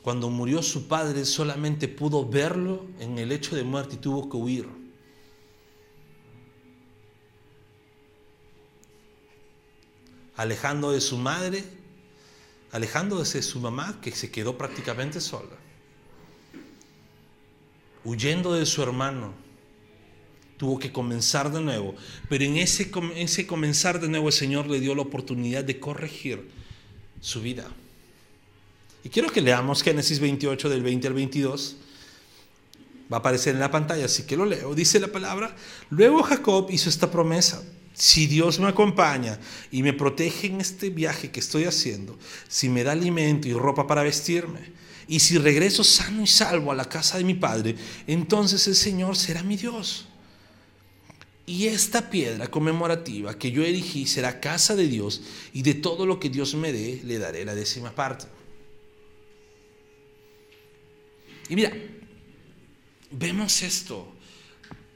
[0.01, 4.37] Cuando murió su padre solamente pudo verlo en el hecho de muerte y tuvo que
[4.37, 4.78] huir.
[10.39, 11.65] Alejando de su madre,
[12.71, 15.57] alejándose de su mamá que se quedó prácticamente sola.
[18.05, 19.33] Huyendo de su hermano,
[20.55, 21.93] tuvo que comenzar de nuevo.
[22.29, 26.49] Pero en ese, ese comenzar de nuevo el Señor le dio la oportunidad de corregir
[27.19, 27.67] su vida.
[29.03, 31.75] Y quiero que leamos Génesis 28 del 20 al 22.
[33.11, 34.73] Va a aparecer en la pantalla, así que lo leo.
[34.73, 35.53] Dice la palabra,
[35.89, 37.61] luego Jacob hizo esta promesa.
[37.99, 39.37] Si Dios me acompaña
[39.71, 43.87] y me protege en este viaje que estoy haciendo, si me da alimento y ropa
[43.87, 44.71] para vestirme,
[45.05, 47.75] y si regreso sano y salvo a la casa de mi padre,
[48.07, 50.07] entonces el Señor será mi Dios.
[51.45, 56.21] Y esta piedra conmemorativa que yo erigí será casa de Dios, y de todo lo
[56.21, 58.27] que Dios me dé, le daré la décima parte.
[61.49, 61.73] Y mira,
[63.11, 64.07] vemos esto.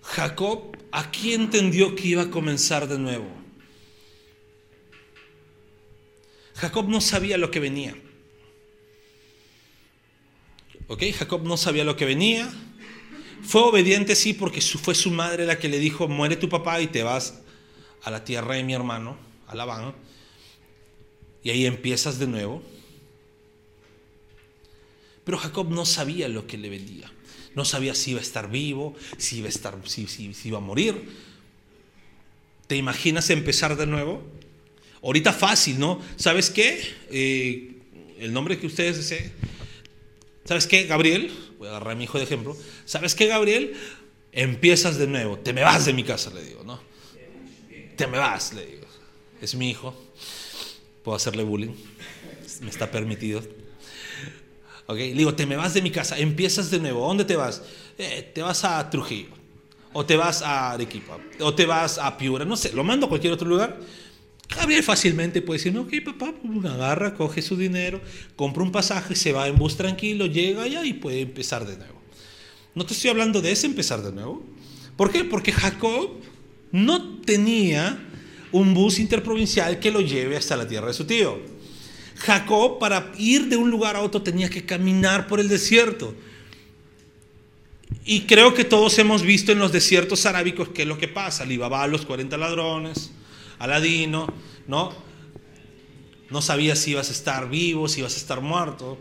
[0.04, 3.26] Jacob aquí entendió que iba a comenzar de nuevo.
[6.56, 7.96] Jacob no sabía lo que venía.
[10.88, 11.04] ¿Ok?
[11.18, 12.48] Jacob no sabía lo que venía.
[13.42, 16.88] Fue obediente, sí, porque fue su madre la que le dijo, muere tu papá y
[16.88, 17.42] te vas
[18.04, 19.96] a la tierra de mi hermano, a Labán.
[21.44, 22.62] Y ahí empiezas de nuevo.
[25.26, 27.12] Pero Jacob no sabía lo que le vendía.
[27.56, 30.08] No sabía si iba a estar vivo, si iba a, estar, si,
[30.44, 31.10] iba a morir.
[32.68, 34.24] ¿Te imaginas empezar de nuevo?
[35.04, 36.02] Ahorita fácil, ¿no?
[36.16, 36.82] ¿Sabes qué?
[37.12, 37.74] Eh,
[38.20, 39.32] el nombre que ustedes deseen.
[40.46, 41.32] ¿Sabes qué, Gabriel?
[41.58, 42.58] Voy a agarrar a mi hijo de ejemplo.
[42.86, 43.74] ¿Sabes qué, Gabriel?
[44.32, 45.38] Empiezas de nuevo.
[45.38, 46.82] Te me vas de mi casa, le digo, ¿no?
[47.96, 48.88] Te me vas, le digo.
[49.42, 49.96] Es mi hijo.
[51.04, 51.76] Puedo hacerle bullying.
[52.62, 53.44] Me está permitido.
[54.90, 57.08] Le digo, te me vas de mi casa, empiezas de nuevo.
[57.08, 57.62] ¿Dónde te vas?
[57.98, 59.30] Eh, te vas a Trujillo,
[59.94, 63.10] o te vas a Arequipa, o te vas a Piura, no sé, lo mando a
[63.10, 63.80] cualquier otro lugar.
[64.56, 68.02] Gabriel fácilmente puede decir, ok papá, pues, agarra, coge su dinero,
[68.36, 72.02] compra un pasaje, se va en bus tranquilo, llega allá y puede empezar de nuevo.
[72.76, 74.44] No te estoy hablando de ese empezar de nuevo.
[74.98, 75.24] ¿Por qué?
[75.24, 76.12] Porque Jacob
[76.72, 78.00] no tenía
[78.52, 81.40] un bus interprovincial que lo lleve hasta la tierra de su tío.
[82.24, 86.16] Jacob para ir de un lugar a otro tenía que caminar por el desierto.
[88.06, 91.44] Y creo que todos hemos visto en los desiertos arábicos qué es lo que pasa.
[91.44, 93.12] Alibaba los 40 ladrones,
[93.60, 94.28] Aladino,
[94.68, 94.94] ¿no?
[96.30, 98.98] No sabías si ibas a estar vivo, si ibas a estar muerto.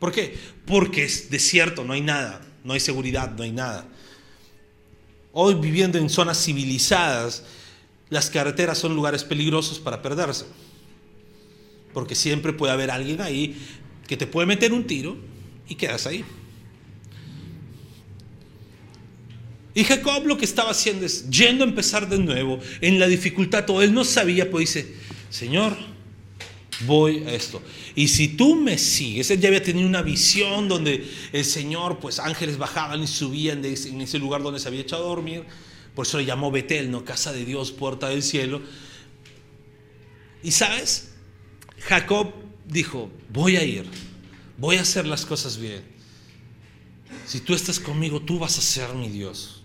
[0.00, 0.36] ¿Por qué?
[0.66, 3.86] Porque es desierto, no hay nada, no hay seguridad, no hay nada.
[5.32, 7.44] Hoy viviendo en zonas civilizadas,
[8.10, 10.46] las carreteras son lugares peligrosos para perderse,
[11.92, 13.56] porque siempre puede haber alguien ahí
[14.06, 15.16] que te puede meter un tiro
[15.68, 16.24] y quedas ahí.
[19.74, 23.64] Y Jacob lo que estaba haciendo es yendo a empezar de nuevo en la dificultad.
[23.64, 24.94] Todo él no sabía, pues dice,
[25.30, 25.76] Señor,
[26.86, 27.62] voy a esto.
[27.94, 32.18] Y si tú me sigues, él ya había tenido una visión donde el Señor, pues
[32.18, 35.44] ángeles bajaban y subían de en ese lugar donde se había echado a dormir.
[35.98, 37.04] Por eso le llamó Betel, ¿no?
[37.04, 38.62] Casa de Dios, puerta del cielo.
[40.44, 41.08] Y sabes,
[41.80, 42.32] Jacob
[42.68, 43.84] dijo, voy a ir,
[44.58, 45.82] voy a hacer las cosas bien.
[47.26, 49.64] Si tú estás conmigo, tú vas a ser mi Dios.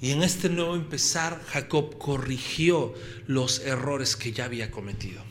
[0.00, 2.94] Y en este nuevo empezar, Jacob corrigió
[3.26, 5.24] los errores que ya había cometido.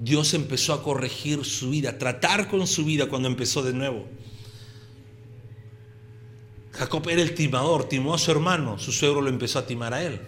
[0.00, 4.15] Dios empezó a corregir su vida, a tratar con su vida cuando empezó de nuevo.
[6.76, 10.02] Jacob era el timador, timó a su hermano, su suegro lo empezó a timar a
[10.02, 10.20] él.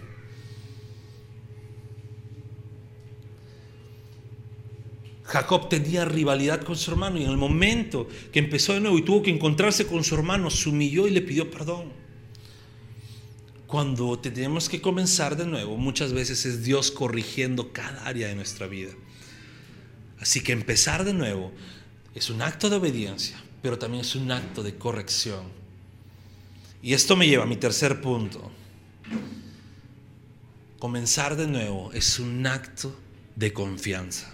[5.23, 9.03] Jacob tenía rivalidad con su hermano y en el momento que empezó de nuevo y
[9.03, 11.93] tuvo que encontrarse con su hermano, se humilló y le pidió perdón.
[13.67, 18.65] Cuando tenemos que comenzar de nuevo, muchas veces es Dios corrigiendo cada área de nuestra
[18.65, 18.91] vida.
[20.19, 21.51] Así que empezar de nuevo
[22.15, 25.59] es un acto de obediencia, pero también es un acto de corrección.
[26.81, 28.51] Y esto me lleva a mi tercer punto.
[30.79, 32.97] Comenzar de nuevo es un acto
[33.35, 34.33] de confianza.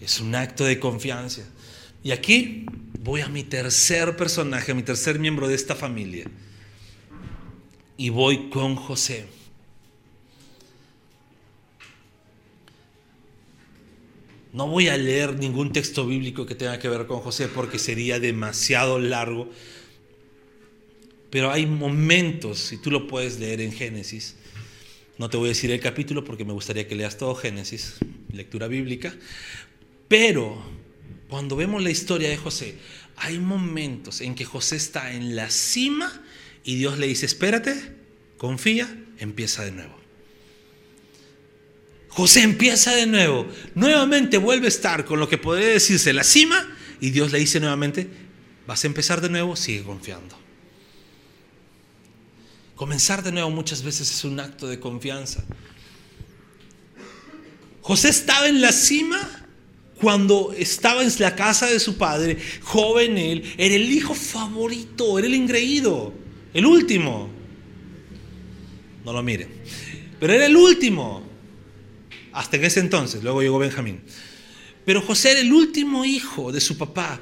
[0.00, 1.42] Es un acto de confianza.
[2.02, 2.66] Y aquí
[3.00, 6.26] voy a mi tercer personaje, a mi tercer miembro de esta familia.
[7.96, 9.26] Y voy con José.
[14.56, 18.18] No voy a leer ningún texto bíblico que tenga que ver con José porque sería
[18.18, 19.50] demasiado largo.
[21.28, 24.34] Pero hay momentos, y tú lo puedes leer en Génesis.
[25.18, 27.96] No te voy a decir el capítulo porque me gustaría que leas todo Génesis,
[28.32, 29.14] lectura bíblica.
[30.08, 30.56] Pero
[31.28, 32.76] cuando vemos la historia de José,
[33.16, 36.22] hay momentos en que José está en la cima
[36.64, 37.74] y Dios le dice, espérate,
[38.38, 40.05] confía, empieza de nuevo.
[42.16, 46.66] José empieza de nuevo, nuevamente vuelve a estar con lo que podría decirse la cima
[46.98, 48.08] y Dios le dice nuevamente,
[48.66, 50.34] vas a empezar de nuevo, sigue confiando.
[52.74, 55.44] Comenzar de nuevo muchas veces es un acto de confianza.
[57.82, 59.20] José estaba en la cima
[60.00, 65.26] cuando estaba en la casa de su padre, joven él, era el hijo favorito, era
[65.26, 66.14] el ingreído,
[66.54, 67.28] el último.
[69.04, 69.50] No lo miren,
[70.18, 71.25] pero era el último,
[72.36, 74.02] hasta en ese entonces, luego llegó Benjamín.
[74.84, 77.18] Pero José era el último hijo de su papá.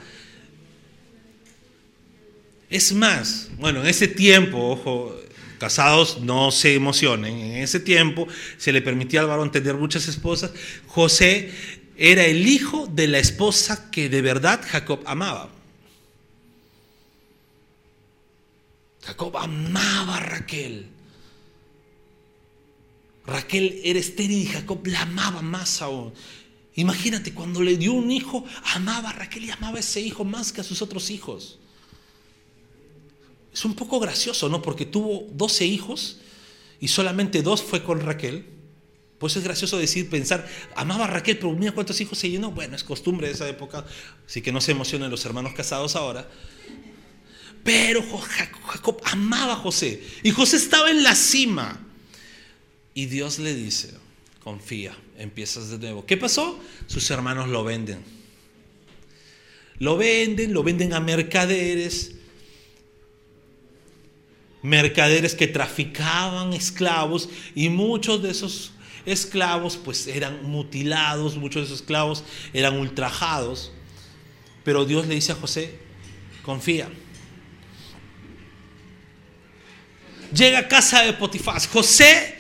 [2.69, 5.17] Es más, bueno, en ese tiempo, ojo,
[5.59, 8.27] casados no se emocionen, en ese tiempo
[8.59, 10.51] se le permitía al varón tener muchas esposas.
[10.89, 11.53] José
[11.97, 15.49] era el hijo de la esposa que de verdad Jacob amaba.
[19.05, 20.94] Jacob amaba a Raquel.
[23.27, 26.13] Raquel era estéril y Jacob la amaba más aún.
[26.75, 30.53] Imagínate, cuando le dio un hijo, amaba a Raquel y amaba a ese hijo más
[30.53, 31.59] que a sus otros hijos.
[33.53, 34.61] Es un poco gracioso, ¿no?
[34.61, 36.19] Porque tuvo 12 hijos
[36.81, 38.47] y solamente dos fue con Raquel.
[39.19, 42.51] Pues es gracioso decir, pensar, amaba a Raquel, pero mira cuántos hijos se llenó.
[42.51, 43.87] Bueno, es costumbre de esa época,
[44.27, 46.29] así que no se emocionen los hermanos casados ahora.
[47.63, 48.03] Pero
[48.67, 51.84] Jacob amaba a José y José estaba en la cima.
[52.95, 53.93] Y Dios le dice,
[54.43, 56.07] confía, empiezas de nuevo.
[56.07, 56.61] ¿Qué pasó?
[56.87, 58.05] Sus hermanos lo venden.
[59.79, 62.13] Lo venden, lo venden a mercaderes.
[64.63, 68.73] Mercaderes que traficaban esclavos y muchos de esos
[69.05, 73.73] esclavos pues eran mutilados, muchos de esos esclavos eran ultrajados.
[74.63, 75.79] Pero Dios le dice a José,
[76.43, 76.89] confía.
[80.33, 81.61] Llega a casa de Potifar.
[81.67, 82.34] José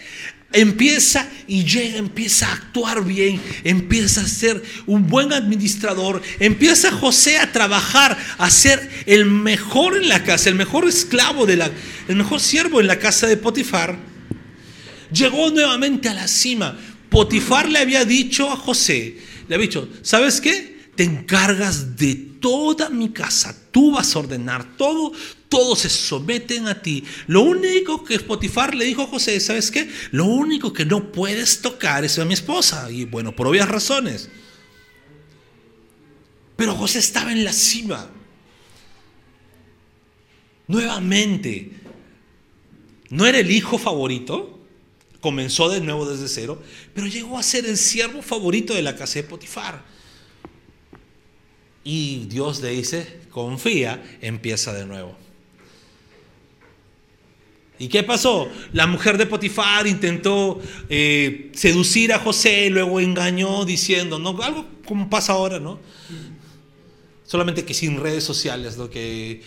[0.54, 7.38] empieza y llega, empieza a actuar bien, empieza a ser un buen administrador, empieza José
[7.38, 11.70] a trabajar, a ser el mejor en la casa, el mejor esclavo de la,
[12.08, 14.14] el mejor siervo en la casa de Potifar
[15.12, 16.78] llegó nuevamente a la cima.
[17.08, 20.74] Potifar le había dicho a José, le había dicho, ¿sabes qué?
[20.96, 25.12] Te encargas de toda mi casa, tú vas a ordenar todo,
[25.48, 27.02] todos se someten a ti.
[27.26, 29.90] Lo único que Potifar le dijo a José, ¿sabes qué?
[30.10, 32.90] Lo único que no puedes tocar es a mi esposa.
[32.90, 34.28] Y bueno, por obvias razones.
[36.54, 38.10] Pero José estaba en la cima.
[40.68, 41.72] Nuevamente,
[43.08, 44.50] ¿no era el hijo favorito?
[45.22, 49.14] comenzó de nuevo desde cero, pero llegó a ser el siervo favorito de la casa
[49.14, 49.93] de Potifar.
[51.84, 55.14] Y Dios le dice, confía, empieza de nuevo.
[57.78, 58.48] ¿Y qué pasó?
[58.72, 64.40] La mujer de Potifar intentó eh, seducir a José, luego engañó diciendo, ¿no?
[64.42, 65.80] Algo como pasa ahora, ¿no?
[67.24, 69.42] Solamente que sin redes sociales, lo que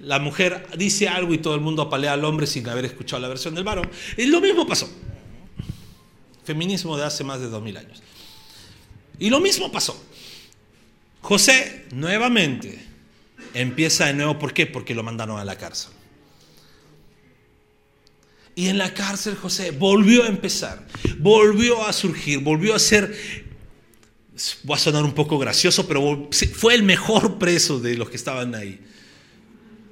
[0.00, 3.28] la mujer dice algo y todo el mundo apalea al hombre sin haber escuchado la
[3.28, 3.90] versión del varón.
[4.16, 4.88] Y lo mismo pasó.
[6.44, 8.02] Feminismo de hace más de dos mil años.
[9.18, 10.00] Y lo mismo pasó.
[11.22, 12.84] José nuevamente
[13.54, 14.38] empieza de nuevo.
[14.38, 14.66] ¿Por qué?
[14.66, 15.92] Porque lo mandaron a la cárcel.
[18.54, 20.86] Y en la cárcel José volvió a empezar,
[21.18, 23.16] volvió a surgir, volvió a ser,
[24.68, 28.54] va a sonar un poco gracioso, pero fue el mejor preso de los que estaban
[28.54, 28.78] ahí.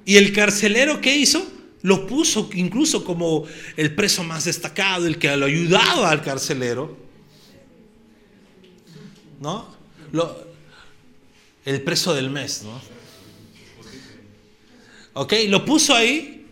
[0.05, 1.43] Y el carcelero que hizo,
[1.81, 3.45] lo puso incluso como
[3.77, 6.97] el preso más destacado, el que lo ayudaba al carcelero.
[9.39, 9.67] ¿No?
[11.65, 12.81] El preso del mes, ¿no?
[15.13, 16.45] Ok, lo puso ahí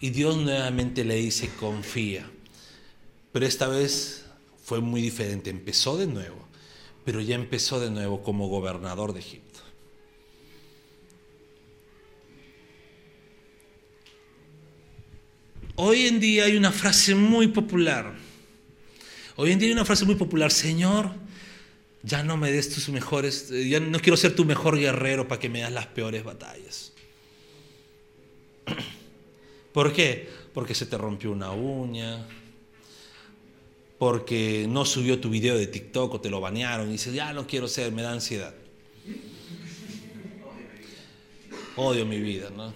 [0.00, 2.30] y Dios nuevamente le dice, confía.
[3.32, 4.24] Pero esta vez
[4.64, 5.50] fue muy diferente.
[5.50, 6.46] Empezó de nuevo,
[7.04, 9.60] pero ya empezó de nuevo como gobernador de Egipto.
[15.74, 18.14] Hoy en día hay una frase muy popular.
[19.36, 21.12] Hoy en día hay una frase muy popular, Señor,
[22.06, 25.48] ya no me des tus mejores, ya no quiero ser tu mejor guerrero para que
[25.48, 26.92] me das las peores batallas.
[29.72, 30.28] ¿Por qué?
[30.54, 32.24] Porque se te rompió una uña,
[33.98, 37.44] porque no subió tu video de TikTok o te lo banearon y dices, ya no
[37.46, 38.54] quiero ser, me da ansiedad.
[41.74, 42.72] Odio mi vida, ¿no?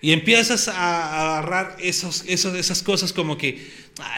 [0.00, 3.70] Y empiezas a agarrar esas cosas como que,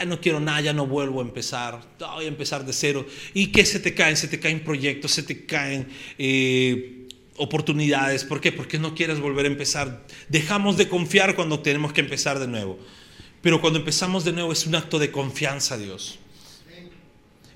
[0.07, 3.05] no quiero nada, ya no vuelvo a empezar, voy a empezar de cero.
[3.33, 4.17] ¿Y qué se te caen?
[4.17, 7.07] Se te caen proyectos, se te caen eh,
[7.37, 8.23] oportunidades.
[8.23, 8.51] ¿Por qué?
[8.51, 10.05] Porque no quieres volver a empezar.
[10.29, 12.79] Dejamos de confiar cuando tenemos que empezar de nuevo.
[13.41, 16.19] Pero cuando empezamos de nuevo es un acto de confianza a Dios.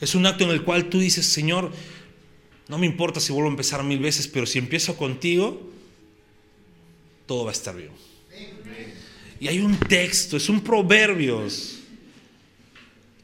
[0.01, 1.71] Es un acto en el cual tú dices, Señor,
[2.67, 5.69] no me importa si vuelvo a empezar mil veces, pero si empiezo contigo,
[7.25, 7.91] todo va a estar bien.
[9.39, 11.78] Y hay un texto, es un proverbios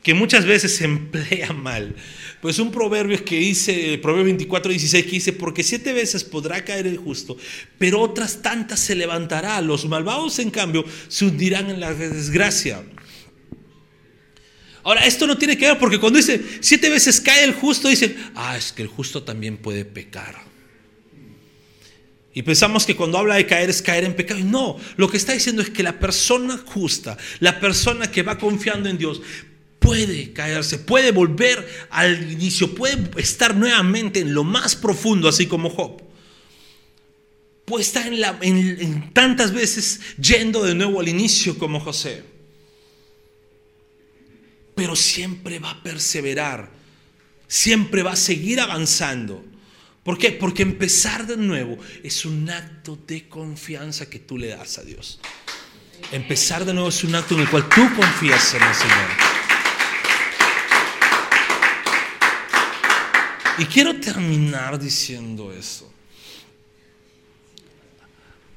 [0.05, 1.95] que muchas veces se emplea mal.
[2.39, 6.85] Pues un proverbio que dice, Proverbio 24, 16, que dice, porque siete veces podrá caer
[6.85, 7.35] el justo,
[7.79, 9.59] pero otras tantas se levantará.
[9.61, 12.83] Los malvados, en cambio, se hundirán en la desgracia.
[14.83, 18.15] Ahora, esto no tiene que ver porque cuando dice siete veces cae el justo, dicen,
[18.35, 20.35] ah, es que el justo también puede pecar.
[22.31, 24.41] Y pensamos que cuando habla de caer es caer en pecado.
[24.41, 28.87] no, lo que está diciendo es que la persona justa, la persona que va confiando
[28.87, 29.21] en Dios,
[29.85, 35.69] puede caerse, puede volver al inicio, puede estar nuevamente en lo más profundo, así como
[35.69, 36.01] Job.
[37.65, 38.11] Puede estar
[38.41, 42.23] en, tantas veces yendo de nuevo al inicio como José.
[44.75, 46.71] Pero siempre va a perseverar,
[47.47, 49.45] siempre va a seguir avanzando.
[50.03, 50.31] ¿Por qué?
[50.31, 55.19] Porque empezar de nuevo es un acto de confianza que tú le das a Dios.
[56.11, 59.24] Empezar de nuevo es un acto en el cual tú confías en el Señor.
[63.57, 65.91] Y quiero terminar diciendo eso.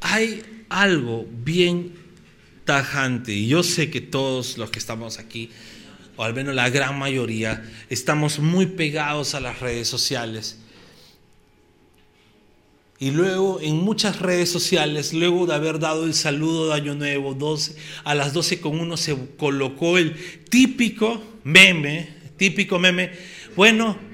[0.00, 1.94] Hay algo bien
[2.64, 5.50] tajante, y yo sé que todos los que estamos aquí,
[6.16, 10.58] o al menos la gran mayoría, estamos muy pegados a las redes sociales.
[12.98, 17.34] Y luego en muchas redes sociales, luego de haber dado el saludo de Año Nuevo,
[17.34, 23.12] 12, a las 12 con uno se colocó el típico meme, típico meme,
[23.54, 24.07] bueno,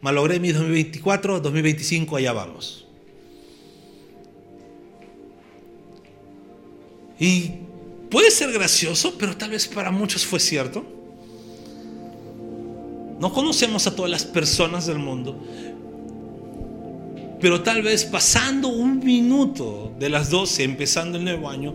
[0.00, 2.86] Malogré mi 2024, 2025, allá vamos.
[7.18, 7.52] Y
[8.10, 10.84] puede ser gracioso, pero tal vez para muchos fue cierto.
[13.18, 15.42] No conocemos a todas las personas del mundo,
[17.40, 21.74] pero tal vez pasando un minuto de las 12, empezando el nuevo año,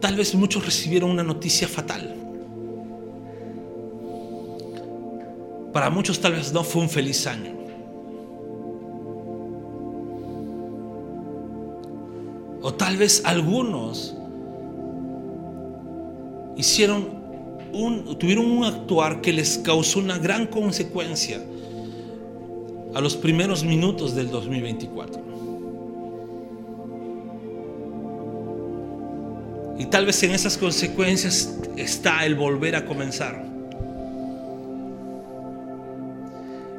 [0.00, 2.23] tal vez muchos recibieron una noticia fatal.
[5.74, 7.52] Para muchos tal vez no fue un feliz año.
[12.62, 14.14] O tal vez algunos
[16.56, 17.08] hicieron
[17.72, 21.42] un, tuvieron un actuar que les causó una gran consecuencia
[22.94, 25.22] a los primeros minutos del 2024.
[29.76, 33.53] Y tal vez en esas consecuencias está el volver a comenzar.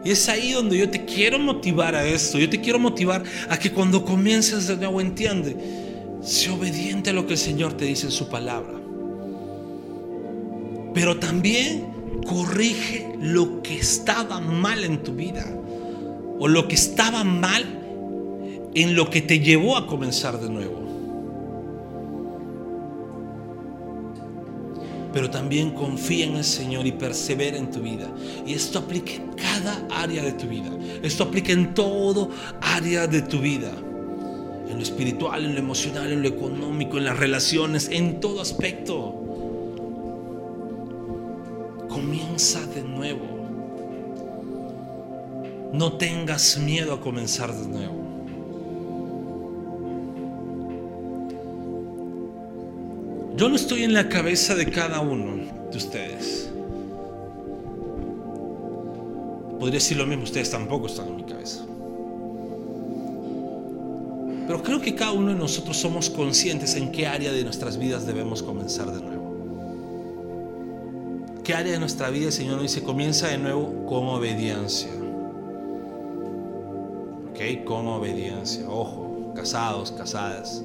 [0.05, 2.37] Y es ahí donde yo te quiero motivar a esto.
[2.37, 5.57] Yo te quiero motivar a que cuando comiences de nuevo entiende.
[6.21, 8.79] Sé obediente a lo que el Señor te dice en su palabra.
[10.93, 11.87] Pero también
[12.23, 15.43] corrige lo que estaba mal en tu vida.
[16.37, 17.65] O lo que estaba mal
[18.75, 20.84] en lo que te llevó a comenzar de nuevo.
[25.15, 28.05] Pero también confía en el Señor y persevera en tu vida.
[28.45, 30.69] Y esto aplica en cada área de tu vida.
[31.03, 33.71] Esto aplica en todo área de tu vida.
[34.69, 39.15] En lo espiritual, en lo emocional, en lo económico, en las relaciones, en todo aspecto.
[41.87, 43.25] Comienza de nuevo.
[45.71, 48.04] No tengas miedo a comenzar de nuevo.
[53.35, 56.49] Yo no estoy en la cabeza de cada uno de ustedes.
[59.59, 61.65] Podría decir lo mismo, ustedes tampoco están en mi cabeza.
[64.47, 68.05] Pero creo que cada uno de nosotros somos conscientes en qué área de nuestras vidas
[68.05, 69.25] debemos comenzar de nuevo.
[71.43, 74.91] ¿Qué área de nuestra vida el Señor nos dice comienza de nuevo con obediencia?
[77.31, 77.65] ¿Ok?
[77.65, 78.69] Con obediencia.
[78.69, 80.63] Ojo, casados, casadas.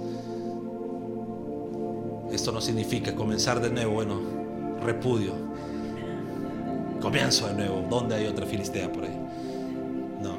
[2.41, 4.19] Esto no significa comenzar de nuevo, bueno,
[4.83, 5.35] repudio.
[6.99, 7.87] Comienzo de nuevo.
[7.91, 9.15] ¿Dónde hay otra filistea por ahí?
[10.23, 10.39] No.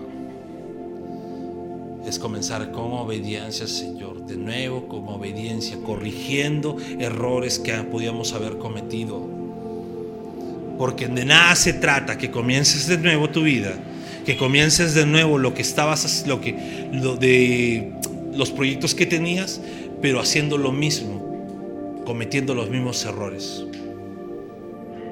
[2.03, 4.25] Es comenzar con obediencia, Señor.
[4.25, 9.21] De nuevo, con obediencia, corrigiendo errores que podíamos haber cometido.
[10.79, 13.75] Porque de nada se trata que comiences de nuevo tu vida,
[14.25, 16.53] que comiences de nuevo lo que estabas, lo que,
[17.19, 17.93] de
[18.33, 19.61] los proyectos que tenías,
[20.01, 21.20] pero haciendo lo mismo
[22.05, 23.65] cometiendo los mismos errores.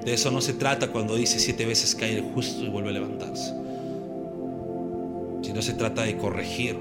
[0.03, 2.93] De eso no se trata cuando dice siete veces cae el justo y vuelve a
[2.93, 3.53] levantarse.
[5.41, 6.77] Sino se trata de corregir,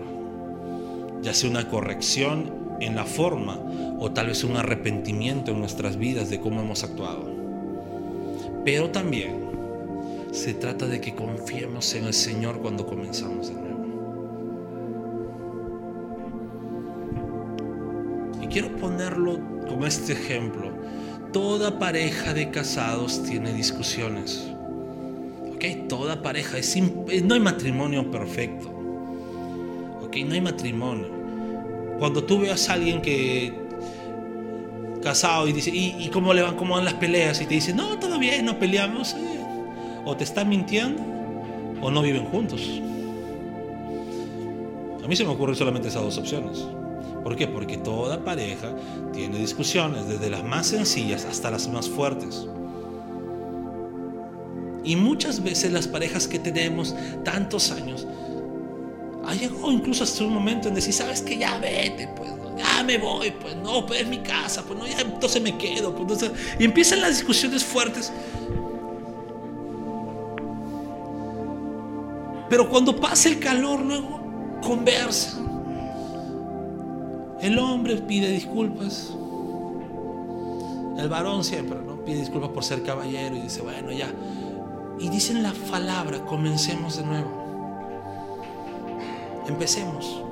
[1.22, 3.60] ya sea una corrección en la forma
[3.98, 7.28] o tal vez un arrepentimiento en nuestras vidas de cómo hemos actuado.
[8.64, 9.48] Pero también
[10.30, 13.67] se trata de que confiemos en el Señor cuando comenzamos de.
[18.58, 19.38] Quiero ponerlo
[19.68, 20.72] como este ejemplo,
[21.32, 24.48] toda pareja de casados tiene discusiones.
[25.54, 25.88] ¿Ok?
[25.88, 26.76] Toda pareja, es
[27.22, 28.68] no hay matrimonio perfecto.
[30.02, 30.16] ¿Ok?
[30.26, 31.06] No hay matrimonio.
[32.00, 33.54] Cuando tú veas a alguien que
[35.04, 37.40] casado y dice, ¿y, cómo le van, cómo van las peleas?
[37.40, 39.14] Y te dice, no, todo bien, no peleamos.
[39.14, 40.00] Eh".
[40.04, 41.00] O te están mintiendo
[41.80, 42.68] o no viven juntos.
[45.04, 46.66] A mí se me ocurren solamente esas dos opciones.
[47.28, 47.46] ¿Por qué?
[47.46, 48.74] Porque toda pareja
[49.12, 52.46] tiene discusiones, desde las más sencillas hasta las más fuertes.
[54.82, 56.94] Y muchas veces las parejas que tenemos
[57.26, 58.06] tantos años,
[59.26, 62.96] ha llegado incluso hasta un momento en decir, sabes que ya vete, pues, ya me
[62.96, 65.94] voy, pues no, pues es mi casa, pues no, ya entonces me quedo.
[65.94, 68.10] Pues, entonces, y empiezan las discusiones fuertes.
[72.48, 74.18] Pero cuando pasa el calor, luego
[74.62, 75.42] conversa
[77.40, 79.12] el hombre pide disculpas.
[80.98, 82.04] El varón siempre ¿no?
[82.04, 84.12] pide disculpas por ser caballero y dice, bueno, ya.
[84.98, 87.30] Y dicen la palabra, comencemos de nuevo.
[89.46, 90.22] Empecemos.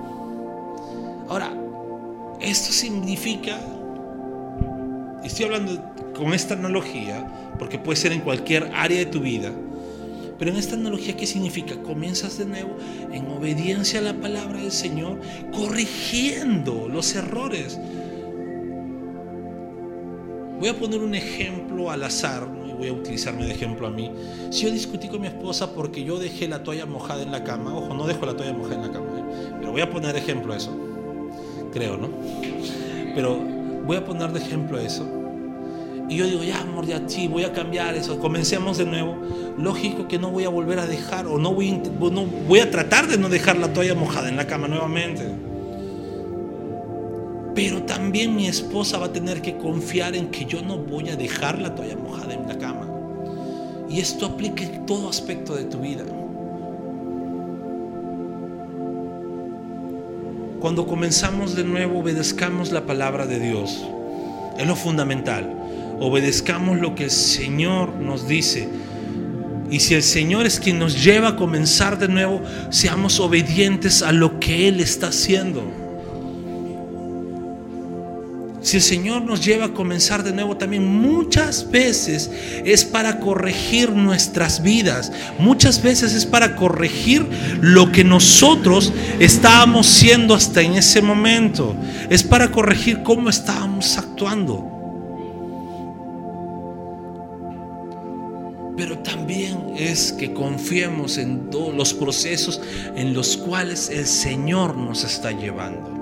[1.29, 1.53] Ahora,
[2.41, 3.59] esto significa,
[5.25, 5.81] estoy hablando
[6.15, 9.53] con esta analogía, porque puede ser en cualquier área de tu vida,
[10.39, 11.77] pero en esta analogía, ¿qué significa?
[11.83, 12.77] Comienzas de nuevo
[13.13, 15.21] en obediencia a la palabra del Señor,
[15.53, 17.79] corrigiendo los errores.
[20.59, 24.11] Voy a poner un ejemplo al azar, y voy a utilizarme de ejemplo a mí.
[24.51, 27.75] Si yo discutí con mi esposa porque yo dejé la toalla mojada en la cama,
[27.75, 29.53] ojo, no dejo la toalla mojada en la cama, ¿eh?
[29.59, 30.77] pero voy a poner ejemplo a eso,
[31.73, 32.11] creo, ¿no?
[33.15, 33.39] Pero
[33.87, 35.26] voy a poner de ejemplo a eso
[36.09, 39.17] y yo digo, ya amor, ya sí, voy a cambiar eso, comencemos de nuevo.
[39.59, 41.81] Lógico que no voy a volver a dejar o no voy,
[42.47, 45.25] voy a tratar de no dejar la toalla mojada en la cama nuevamente.
[47.57, 51.17] Pero también mi esposa va a tener que confiar en que yo no voy a
[51.17, 52.87] dejar la toalla mojada en la cama.
[53.89, 56.05] Y esto aplica en todo aspecto de tu vida.
[60.61, 63.85] Cuando comenzamos de nuevo, obedezcamos la palabra de Dios.
[64.59, 65.66] Es lo fundamental
[66.01, 68.69] obedezcamos lo que el Señor nos dice.
[69.71, 72.41] Y si el Señor es quien nos lleva a comenzar de nuevo,
[72.71, 75.87] seamos obedientes a lo que Él está haciendo.
[78.63, 82.29] si el Señor nos lleva a comenzar de nuevo también, muchas veces
[82.65, 85.13] es para corregir nuestras vidas.
[85.39, 87.25] Muchas veces es para corregir
[87.61, 91.77] lo que nosotros estábamos siendo hasta en ese momento.
[92.11, 94.76] Es para corregir cómo estábamos actuando.
[99.77, 102.61] Es que confiemos en todos los procesos
[102.95, 105.97] en los cuales el Señor nos está llevando.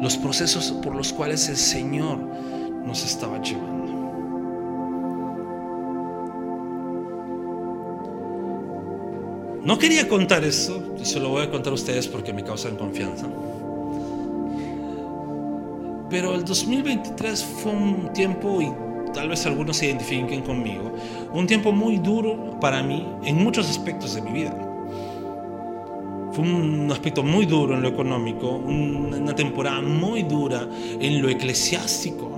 [0.00, 2.18] los procesos por los cuales el Señor
[2.84, 3.86] nos estaba llevando.
[9.64, 12.76] No quería contar esto, y se lo voy a contar a ustedes porque me causan
[12.76, 13.26] confianza.
[16.08, 18.72] Pero el 2023 fue un tiempo, y
[19.16, 20.92] tal vez algunos se identifiquen conmigo,
[21.32, 24.52] un tiempo muy duro para mí en muchos aspectos de mi vida.
[26.32, 30.68] Fue un aspecto muy duro en lo económico, una temporada muy dura
[31.00, 32.30] en lo eclesiástico.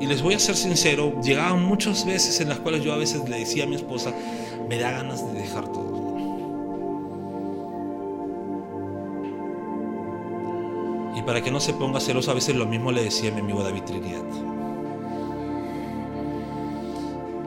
[0.00, 3.28] Y les voy a ser sincero, llegaban muchas veces en las cuales yo a veces
[3.28, 4.12] le decía a mi esposa,
[4.68, 5.97] me da ganas de dejar todo.
[11.28, 13.62] Para que no se ponga celoso, a veces lo mismo le decía a mi amigo
[13.62, 14.24] David Trinidad.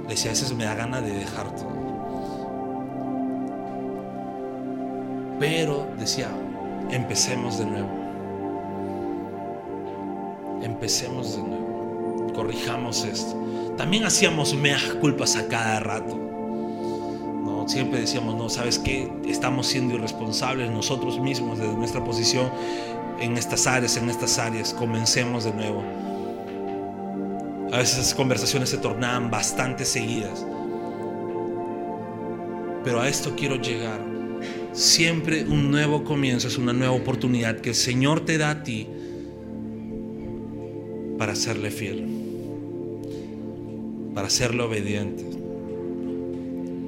[0.03, 1.71] Le decía, a veces me da ganas de dejar todo.
[5.39, 6.29] Pero decía,
[6.91, 7.89] empecemos de nuevo.
[10.61, 12.33] Empecemos de nuevo.
[12.35, 13.35] Corrijamos esto.
[13.77, 16.15] También hacíamos meas culpas a cada rato.
[16.15, 17.67] ¿no?
[17.67, 19.11] Siempre decíamos, no, ¿sabes qué?
[19.25, 22.51] Estamos siendo irresponsables nosotros mismos desde nuestra posición
[23.21, 24.73] en estas áreas, en estas áreas.
[24.73, 25.83] Comencemos de nuevo.
[27.71, 30.45] A veces esas conversaciones se tornaban bastante seguidas.
[32.83, 34.11] Pero a esto quiero llegar
[34.73, 38.87] Siempre un nuevo comienzo es una nueva oportunidad que el Señor te da a ti
[41.17, 42.07] para serle fiel,
[44.15, 45.25] para serle obediente,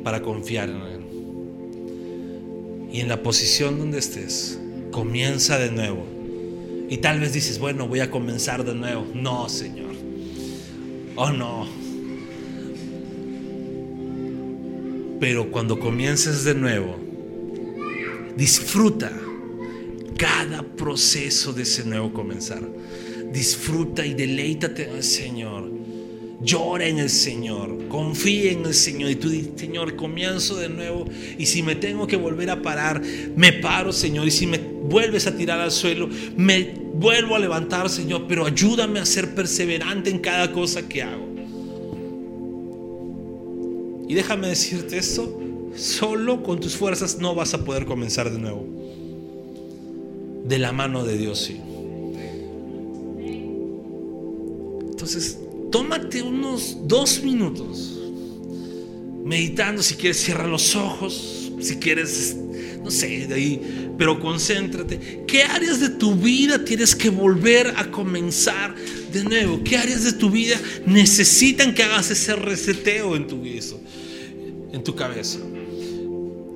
[0.04, 1.02] para confiar en Él.
[2.94, 4.60] Y en la posición donde estés,
[4.92, 6.06] comienza de nuevo.
[6.94, 9.08] Y tal vez dices, bueno, voy a comenzar de nuevo.
[9.14, 9.94] No, Señor.
[11.16, 11.68] Oh, no.
[15.20, 17.04] Pero cuando comiences de nuevo,
[18.36, 19.12] Disfruta
[20.18, 22.62] cada proceso de ese nuevo comenzar.
[23.32, 25.72] Disfruta y deleítate en el Señor.
[26.42, 27.88] Llora en el Señor.
[27.90, 29.12] Confía en el Señor.
[29.12, 31.06] Y tú dices, Señor, comienzo de nuevo.
[31.38, 33.02] Y si me tengo que volver a parar,
[33.36, 34.28] me paro, Señor.
[34.28, 38.26] Y si me vuelves a tirar al suelo, me vuelvo a levantar, Señor.
[38.28, 41.34] Pero ayúdame a ser perseverante en cada cosa que hago.
[44.08, 45.40] Y déjame decirte esto
[45.76, 48.66] Solo con tus fuerzas no vas a poder comenzar de nuevo.
[50.46, 51.60] De la mano de Dios, sí.
[54.92, 55.40] Entonces,
[55.72, 58.00] tómate unos dos minutos
[59.24, 59.82] meditando.
[59.82, 61.52] Si quieres, cierra los ojos.
[61.60, 62.38] Si quieres,
[62.84, 65.24] no sé, de ahí, pero concéntrate.
[65.28, 68.76] ¿Qué áreas de tu vida tienes que volver a comenzar
[69.12, 69.62] de nuevo?
[69.64, 75.40] ¿Qué áreas de tu vida necesitan que hagas ese reseteo en tu, en tu cabeza?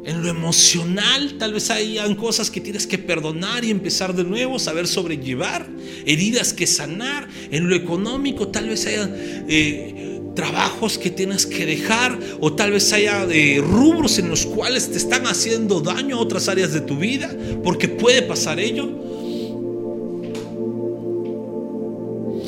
[0.08, 4.58] En lo emocional, tal vez hayan cosas que tienes que perdonar y empezar de nuevo,
[4.58, 5.68] saber sobrellevar,
[6.06, 7.28] heridas que sanar.
[7.52, 9.14] En lo económico, tal vez haya
[9.50, 10.07] eh,
[10.38, 14.98] trabajos que tienes que dejar, o tal vez haya eh, rubros en los cuales te
[14.98, 18.88] están haciendo daño a otras áreas de tu vida, porque puede pasar ello.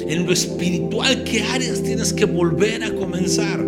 [0.08, 3.66] En lo espiritual, ¿qué áreas tienes que volver a comenzar?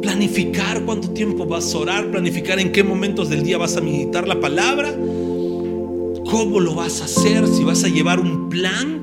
[0.00, 4.26] planificar cuánto tiempo vas a orar, planificar en qué momentos del día vas a meditar
[4.26, 4.90] la palabra,
[6.30, 8.99] cómo lo vas a hacer, si vas a llevar un plan,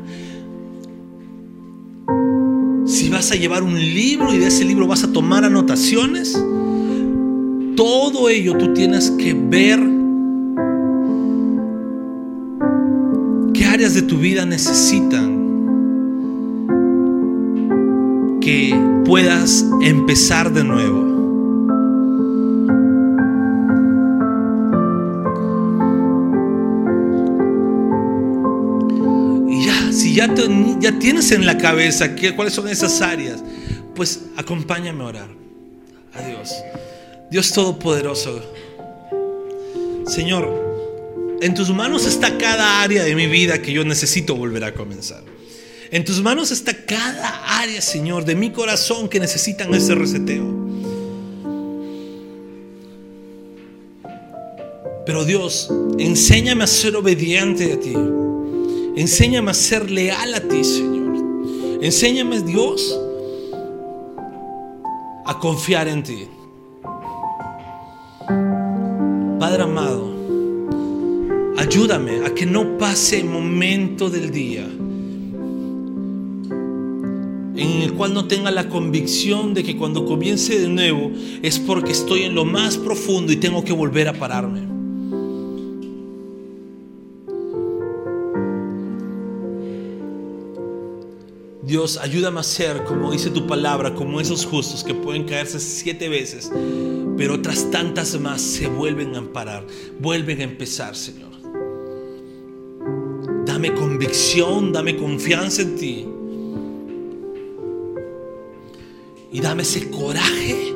[3.07, 6.33] si vas a llevar un libro y de ese libro vas a tomar anotaciones.
[7.77, 9.79] Todo ello tú tienes que ver
[13.53, 15.37] qué áreas de tu vida necesitan
[18.41, 21.16] que puedas empezar de nuevo.
[30.17, 33.43] Ya, tienes en la cabeza cuáles son esas áreas,
[33.95, 35.29] pues acompáñame a orar.
[36.13, 36.51] A Dios.
[37.29, 38.41] Dios Todopoderoso.
[40.07, 44.73] Señor, en tus manos está cada área de mi vida que yo necesito volver a
[44.73, 45.21] comenzar.
[45.91, 50.67] En tus manos está cada área, Señor, de mi corazón que necesitan ese reseteo.
[55.05, 57.93] Pero Dios, enséñame a ser obediente a ti.
[58.97, 61.15] Enséñame a ser leal a ti, Señor.
[61.83, 62.99] Enséñame, Dios,
[65.23, 66.27] a confiar en ti.
[69.39, 70.11] Padre amado,
[71.59, 74.63] ayúdame a que no pase el momento del día
[77.55, 81.11] en el cual no tenga la convicción de que cuando comience de nuevo
[81.43, 84.76] es porque estoy en lo más profundo y tengo que volver a pararme.
[91.67, 96.07] Dios, ayúdame a ser, como dice tu palabra, como esos justos que pueden caerse siete
[96.07, 96.49] veces,
[97.17, 99.67] pero otras tantas más se vuelven a parar,
[99.99, 101.27] vuelven a empezar, Señor.
[103.45, 106.05] Dame convicción, dame confianza en ti.
[109.33, 110.73] Y dame ese coraje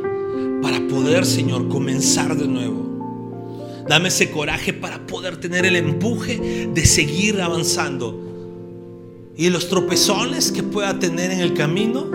[0.62, 3.86] para poder, Señor, comenzar de nuevo.
[3.88, 8.31] Dame ese coraje para poder tener el empuje de seguir avanzando
[9.36, 12.06] y los tropezones que pueda tener en el camino,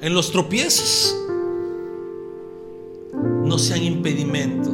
[0.00, 1.16] en los tropiezos,
[3.44, 4.72] no sean impedimento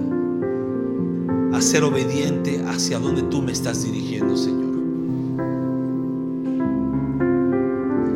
[1.52, 4.68] a ser obediente hacia donde tú me estás dirigiendo, Señor.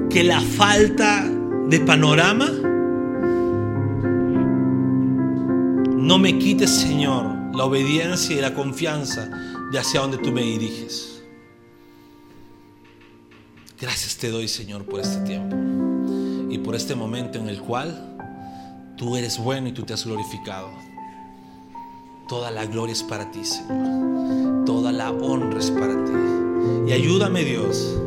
[0.08, 1.24] Que la falta
[1.68, 2.48] de panorama
[5.96, 7.24] no me quite, Señor,
[7.54, 9.30] la obediencia y la confianza
[9.70, 11.11] de hacia donde tú me diriges.
[13.82, 15.56] Gracias te doy, Señor, por este tiempo
[16.48, 18.16] y por este momento en el cual
[18.96, 20.70] tú eres bueno y tú te has glorificado.
[22.28, 24.64] Toda la gloria es para ti, Señor.
[24.64, 26.12] Toda la honra es para ti.
[26.86, 27.98] Y ayúdame, Dios,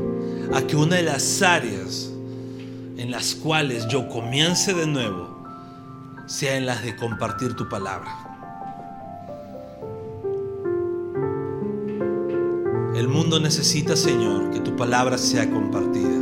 [0.53, 2.09] a que una de las áreas
[2.95, 5.43] en las cuales yo comience de nuevo
[6.25, 8.34] sea en las de compartir tu palabra.
[12.95, 16.15] El mundo necesita, Señor, que tu palabra sea compartida.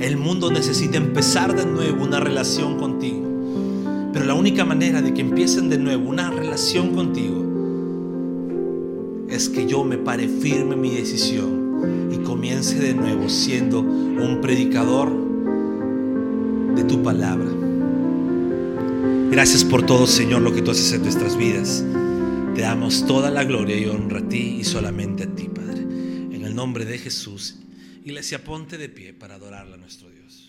[0.00, 3.26] El mundo necesita empezar de nuevo una relación contigo.
[4.12, 7.42] Pero la única manera de que empiecen de nuevo una relación contigo
[9.30, 14.40] es que yo me pare firme en mi decisión y comience de nuevo siendo un
[14.42, 15.10] predicador
[16.76, 17.48] de tu palabra.
[19.30, 21.82] Gracias por todo, Señor, lo que tú haces en nuestras vidas.
[22.54, 25.48] Te damos toda la gloria y honra a ti y solamente a ti,
[26.58, 27.54] nombre de Jesús.
[28.04, 30.47] Iglesia, ponte de pie para adorarle a nuestro Dios.